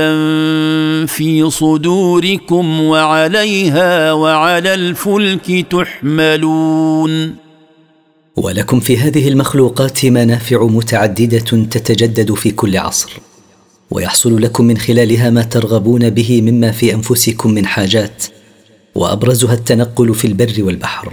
في 1.07 1.51
صدوركم 1.51 2.80
وعليها 2.80 4.12
وعلى 4.12 4.74
الفلك 4.74 5.66
تحملون 5.70 7.34
ولكم 8.36 8.80
في 8.80 8.99
هذه 8.99 9.28
المخلوقات 9.28 10.07
منافع 10.07 10.66
متعدده 10.66 11.64
تتجدد 11.70 12.34
في 12.34 12.51
كل 12.51 12.76
عصر. 12.76 13.12
ويحصل 13.90 14.42
لكم 14.42 14.64
من 14.64 14.78
خلالها 14.78 15.30
ما 15.30 15.42
ترغبون 15.42 16.11
به 16.11 16.42
مما 16.42 16.70
في 16.70 16.94
انفسكم 16.94 17.51
من 17.51 17.66
حاجات. 17.66 18.24
وابرزها 18.94 19.55
التنقل 19.55 20.14
في 20.14 20.26
البر 20.26 20.55
والبحر. 20.59 21.12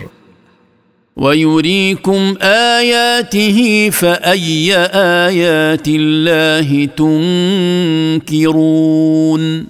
ويريكم 1.17 2.35
آياته 2.41 3.89
فأي 3.89 4.75
آيات 5.27 5.87
الله 5.87 6.85
تنكرون؟ 8.27 9.65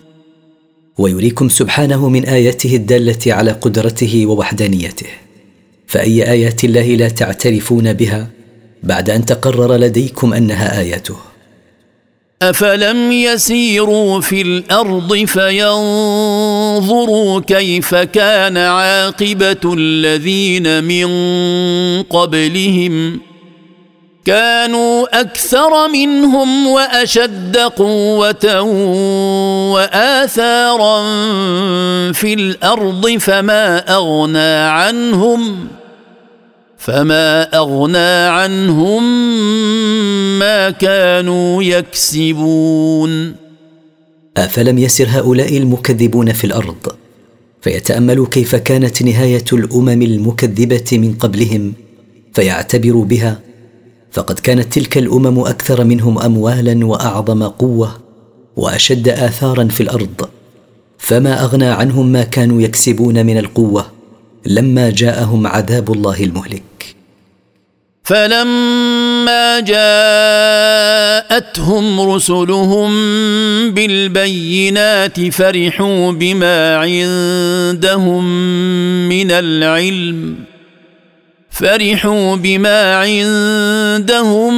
ويريكم 0.97 1.49
سبحانه 1.49 2.09
من 2.09 2.25
آياته 2.25 2.75
الدالة 2.75 3.33
على 3.33 3.51
قدرته 3.51 4.25
ووحدانيته. 4.25 5.07
فأي 5.87 6.31
آيات 6.31 6.63
الله 6.63 6.95
لا 6.95 7.09
تعترفون 7.09 7.93
بها 7.93 8.27
بعد 8.83 9.09
أن 9.09 9.25
تقرر 9.25 9.75
لديكم 9.75 10.33
أنها 10.33 10.79
آياته. 10.79 11.32
افلم 12.49 13.11
يسيروا 13.11 14.21
في 14.21 14.41
الأرض 14.41 15.15
فينظروا 15.25 15.79
كيف 17.39 17.95
كان 17.95 18.57
عاقبه 18.57 19.73
الذين 19.77 20.83
من 20.83 21.07
قبلهم 22.03 23.19
كانوا 24.25 25.21
أكثر 25.21 25.87
منهم 25.87 26.67
واشد 26.67 27.57
قوه 27.57 28.61
واثارا 29.71 31.01
في 32.11 32.33
الأرض 32.33 33.17
فما 33.19 33.93
اغنى 33.95 34.55
عنهم 34.69 35.67
فما 36.83 37.57
اغنى 37.57 38.27
عنهم 38.27 39.03
ما 40.39 40.69
كانوا 40.69 41.63
يكسبون 41.63 43.35
افلم 44.37 44.77
يسر 44.77 45.07
هؤلاء 45.09 45.57
المكذبون 45.57 46.33
في 46.33 46.43
الأرض؟ 46.43 46.87
فيتاملوا 47.61 48.27
كيف 48.27 48.55
كانت 48.55 49.03
نهايه 49.03 49.45
الامم 49.53 50.01
المكذبه 50.01 50.89
من 50.91 51.13
قبلهم 51.13 51.73
فيعتبروا 52.33 53.05
بها. 53.05 53.39
فقد 54.11 54.39
كانت 54.39 54.73
تلك 54.73 54.97
الامم 54.97 55.39
أكثر 55.39 55.83
منهم 55.83 56.19
اموالا 56.19 56.85
واعظم 56.85 57.43
قوه 57.43 57.97
واشد 58.55 59.07
اثارا 59.09 59.67
في 59.67 59.81
الأرض. 59.81 60.29
فما 60.97 61.43
اغنى 61.43 61.65
عنهم 61.65 62.07
ما 62.07 62.23
كانوا 62.23 62.61
يكسبون 62.61 63.25
من 63.25 63.37
القوه 63.37 63.85
لما 64.45 64.89
جاءهم 64.89 65.47
عذاب 65.47 65.91
الله 65.93 66.23
المهلك. 66.23 66.72
فلما 68.03 69.59
جاءتهم 71.33 72.01
رسلهم 72.11 72.91
بالبينات 73.71 75.29
فرحوا 75.29 76.11
بما 76.11 76.75
عندهم 76.75 78.23
من 79.09 79.31
العلم 79.31 80.35
فرحوا 81.49 82.35
بما 82.35 82.95
عندهم 82.95 84.53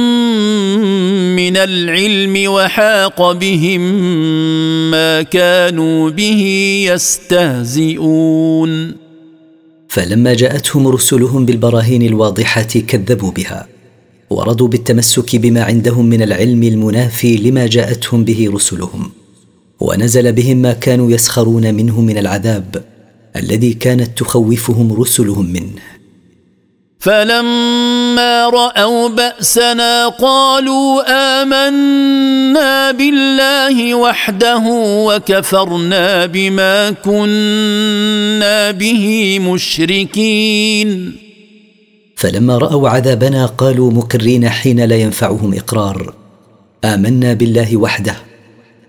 من 1.36 1.56
العلم 1.56 2.52
وحاق 2.52 3.32
بهم 3.32 3.80
ما 4.90 5.22
كانوا 5.22 6.10
به 6.10 6.42
يستهزئون. 6.92 8.26
فلما 9.96 10.34
جاءتهم 10.34 10.88
رسلهم 10.88 11.46
بالبراهين 11.46 12.02
الواضحة 12.02 12.62
كذبوا 12.62 13.30
بها 13.30 13.68
ورضوا 14.30 14.68
بالتمسك 14.68 15.36
بما 15.36 15.62
عندهم 15.62 16.06
من 16.06 16.22
العلم 16.22 16.62
المنافي 16.62 17.36
لما 17.36 17.66
جاءتهم 17.66 18.24
به 18.24 18.50
رسلهم 18.52 19.10
ونزل 19.80 20.32
بهم 20.32 20.56
ما 20.56 20.72
كانوا 20.72 21.10
يسخرون 21.10 21.74
منه 21.74 22.00
من 22.00 22.18
العذاب 22.18 22.84
الذي 23.36 23.72
كانت 23.72 24.18
تخوفهم 24.18 24.92
رسلهم 24.92 25.52
منه. 25.52 25.82
فلما 28.16 28.48
رأوا 28.48 29.08
بأسنا 29.08 30.08
قالوا 30.08 31.02
آمنا 31.42 32.90
بالله 32.90 33.94
وحده 33.94 34.64
وكفرنا 35.08 36.26
بما 36.26 36.90
كنا 36.90 38.70
به 38.70 39.38
مشركين. 39.38 41.12
فلما 42.16 42.58
رأوا 42.58 42.88
عذابنا 42.88 43.46
قالوا 43.46 43.90
مكرين 43.90 44.48
حين 44.48 44.80
لا 44.80 44.96
ينفعهم 44.96 45.54
إقرار. 45.54 46.14
آمنا 46.84 47.32
بالله 47.34 47.76
وحده 47.76 48.16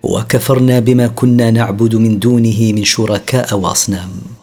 وكفرنا 0.03 0.80
بما 0.80 1.07
كنا 1.07 1.51
نعبد 1.51 1.95
من 1.95 2.19
دونه 2.19 2.71
من 2.71 2.84
شركاء 2.84 3.55
وأصنام. 3.59 4.36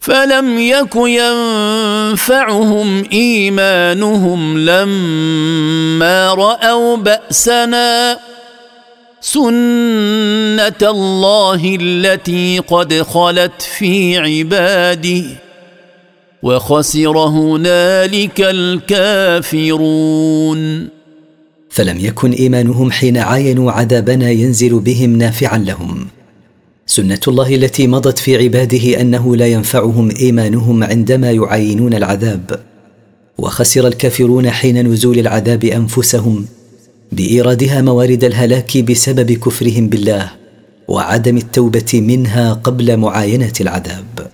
فلم 0.00 0.58
يك 0.58 0.96
ينفعهم 0.96 2.88
إيمانهم 3.12 4.58
لما 4.58 6.34
رأوا 6.34 6.96
بأسنا 6.96 8.18
سنة 9.20 10.90
الله 10.90 11.78
التي 11.80 12.58
قد 12.58 13.02
خلت 13.02 13.62
في 13.62 14.18
عباده 14.18 15.22
وخسر 16.42 17.18
هنالك 17.18 18.40
الكافرون. 18.40 19.80
فلم 21.70 21.98
يكن 21.98 22.32
إيمانهم 22.32 22.92
حين 22.92 23.16
عاينوا 23.16 23.72
عذابنا 23.72 24.30
ينزل 24.30 24.78
بهم 24.78 25.16
نافعا 25.16 25.58
لهم. 25.58 26.08
سنة 26.90 27.20
الله 27.28 27.54
التي 27.54 27.86
مضت 27.86 28.18
في 28.18 28.36
عباده 28.36 29.00
أنه 29.00 29.36
لا 29.36 29.46
ينفعهم 29.46 30.10
إيمانهم 30.10 30.84
عندما 30.84 31.30
يعاينون 31.30 31.94
العذاب. 31.94 32.60
وخسر 33.38 33.86
الكافرون 33.86 34.50
حين 34.50 34.86
نزول 34.86 35.18
العذاب 35.18 35.64
أنفسهم 35.64 36.46
بإيرادها 37.12 37.82
موارد 37.82 38.24
الهلاك 38.24 38.78
بسبب 38.78 39.32
كفرهم 39.32 39.88
بالله 39.88 40.30
وعدم 40.88 41.36
التوبة 41.36 41.90
منها 41.94 42.52
قبل 42.52 42.96
معاينة 42.96 43.52
العذاب. 43.60 44.30